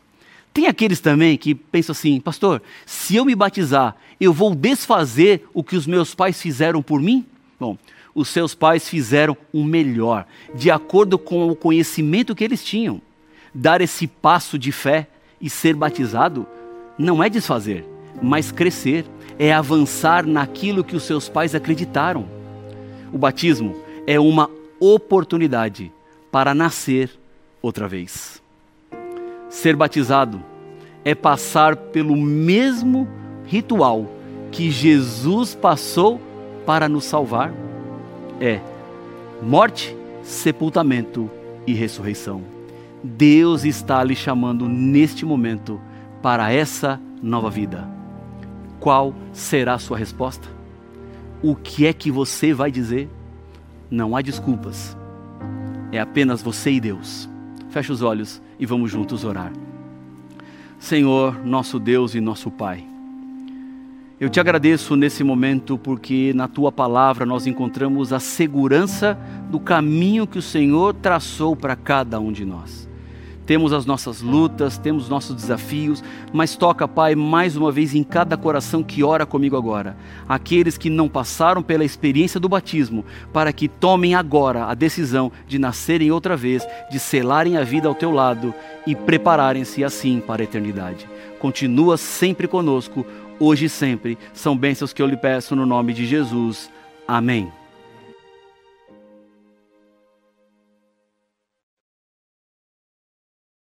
Tem 0.55 0.69
aqueles 0.69 1.01
também 1.01 1.37
que 1.37 1.53
pensam 1.53 1.93
assim, 1.93 2.21
pastor, 2.21 2.63
se 2.87 3.17
eu 3.17 3.25
me 3.25 3.35
batizar, 3.35 3.97
eu 4.21 4.33
vou 4.33 4.55
desfazer 4.55 5.45
o 5.53 5.65
que 5.65 5.75
os 5.75 5.85
meus 5.85 6.15
pais 6.15 6.41
fizeram 6.41 6.81
por 6.81 7.01
mim? 7.01 7.27
Bom, 7.59 7.77
os 8.15 8.29
seus 8.29 8.55
pais 8.55 8.89
fizeram 8.89 9.37
o 9.53 9.65
melhor, 9.65 10.29
de 10.55 10.71
acordo 10.71 11.19
com 11.19 11.49
o 11.49 11.57
conhecimento 11.57 12.37
que 12.37 12.45
eles 12.45 12.63
tinham. 12.65 13.03
Dar 13.53 13.81
esse 13.81 14.07
passo 14.07 14.57
de 14.57 14.71
fé 14.71 15.09
e 15.41 15.51
ser 15.51 15.75
batizado 15.75 16.47
não 16.97 17.21
é 17.21 17.29
desfazer, 17.29 17.85
mas 18.23 18.51
crescer, 18.51 19.05
é 19.39 19.53
avançar 19.53 20.27
naquilo 20.27 20.83
que 20.83 20.97
os 20.97 21.05
seus 21.05 21.29
pais 21.29 21.55
acreditaram. 21.55 22.27
O 23.13 23.19
batismo 23.19 23.77
é 24.07 24.19
uma 24.19 24.51
oportunidade 24.81 25.93
para 26.31 26.55
nascer 26.55 27.11
outra 27.63 27.89
vez. 27.89 28.43
Ser 29.49 29.77
batizado 29.77 30.43
é 31.05 31.15
passar 31.15 31.77
pelo 31.77 32.17
mesmo 32.17 33.09
ritual 33.47 34.07
que 34.51 34.71
Jesus 34.71 35.55
passou 35.55 36.21
para 36.67 36.89
nos 36.89 37.05
salvar. 37.05 37.53
É 38.41 38.61
morte, 39.43 39.97
sepultamento 40.23 41.31
e 41.67 41.73
ressurreição. 41.73 42.43
Deus 43.03 43.65
está 43.65 44.03
lhe 44.03 44.17
chamando 44.17 44.69
neste 44.69 45.25
momento 45.25 45.81
para 46.21 46.53
essa 46.53 47.01
nova 47.23 47.49
vida. 47.49 47.98
Qual 48.81 49.14
será 49.33 49.75
a 49.75 49.79
sua 49.79 49.97
resposta? 49.97 50.49
O 51.43 51.55
que 51.55 51.87
é 51.87 51.93
que 51.93 52.11
você 52.11 52.53
vai 52.53 52.71
dizer? 52.71 53.09
Não 53.91 54.17
há 54.17 54.23
desculpas. 54.23 54.97
É 55.93 56.01
apenas 56.01 56.43
você 56.43 56.73
e 56.73 56.81
Deus. 56.81 57.29
Feche 57.71 57.93
os 57.93 58.03
olhos 58.03 58.41
e 58.59 58.67
vamos 58.67 58.91
juntos 58.91 59.25
orar. 59.25 59.53
Senhor, 60.79 61.45
nosso 61.45 61.79
Deus 61.79 62.14
e 62.14 62.21
nosso 62.21 62.51
Pai, 62.51 62.85
eu 64.21 64.29
te 64.29 64.41
agradeço 64.41 64.97
nesse 64.97 65.23
momento 65.23 65.79
porque 65.79 66.33
na 66.35 66.49
tua 66.49 66.73
palavra 66.73 67.27
nós 67.27 67.47
encontramos 67.47 68.12
a 68.12 68.21
segurança 68.21 69.19
do 69.51 69.61
caminho 69.61 70.27
que 70.27 70.38
o 70.38 70.43
Senhor 70.43 70.95
traçou 70.95 71.55
para 71.55 71.77
cada 71.77 72.19
um 72.19 72.33
de 72.33 72.45
nós 72.45 72.88
temos 73.49 73.73
as 73.73 73.87
nossas 73.87 74.21
lutas, 74.21 74.77
temos 74.77 75.09
nossos 75.09 75.35
desafios, 75.35 76.05
mas 76.35 76.55
toca, 76.55 76.87
Pai, 76.87 77.15
mais 77.15 77.57
uma 77.57 77.73
vez 77.73 77.95
em 77.95 78.05
cada 78.05 78.37
coração 78.37 78.83
que 78.83 79.03
ora 79.03 79.25
comigo 79.25 79.57
agora. 79.57 79.97
Aqueles 80.29 80.77
que 80.77 80.91
não 80.91 81.09
passaram 81.09 81.63
pela 81.63 81.83
experiência 81.83 82.39
do 82.39 82.47
batismo, 82.47 83.07
para 83.33 83.51
que 83.51 83.67
tomem 83.67 84.15
agora 84.15 84.67
a 84.67 84.75
decisão 84.75 85.33
de 85.47 85.59
nascerem 85.59 86.11
outra 86.11 86.37
vez, 86.37 86.69
de 86.91 86.99
selarem 86.99 87.57
a 87.57 87.65
vida 87.65 87.89
ao 87.89 87.95
teu 87.95 88.11
lado 88.11 88.53
e 88.87 88.95
prepararem-se 88.95 89.83
assim 89.83 90.21
para 90.21 90.43
a 90.43 90.45
eternidade. 90.45 91.09
Continua 91.39 91.97
sempre 91.97 92.47
conosco, 92.47 93.07
hoje 93.41 93.65
e 93.65 93.71
sempre. 93.71 94.19
São 94.35 94.55
bênçãos 94.55 94.93
que 94.93 95.01
eu 95.01 95.07
lhe 95.07 95.17
peço 95.17 95.57
no 95.57 95.65
nome 95.65 95.95
de 95.95 96.05
Jesus. 96.05 96.71
Amém. 97.07 97.58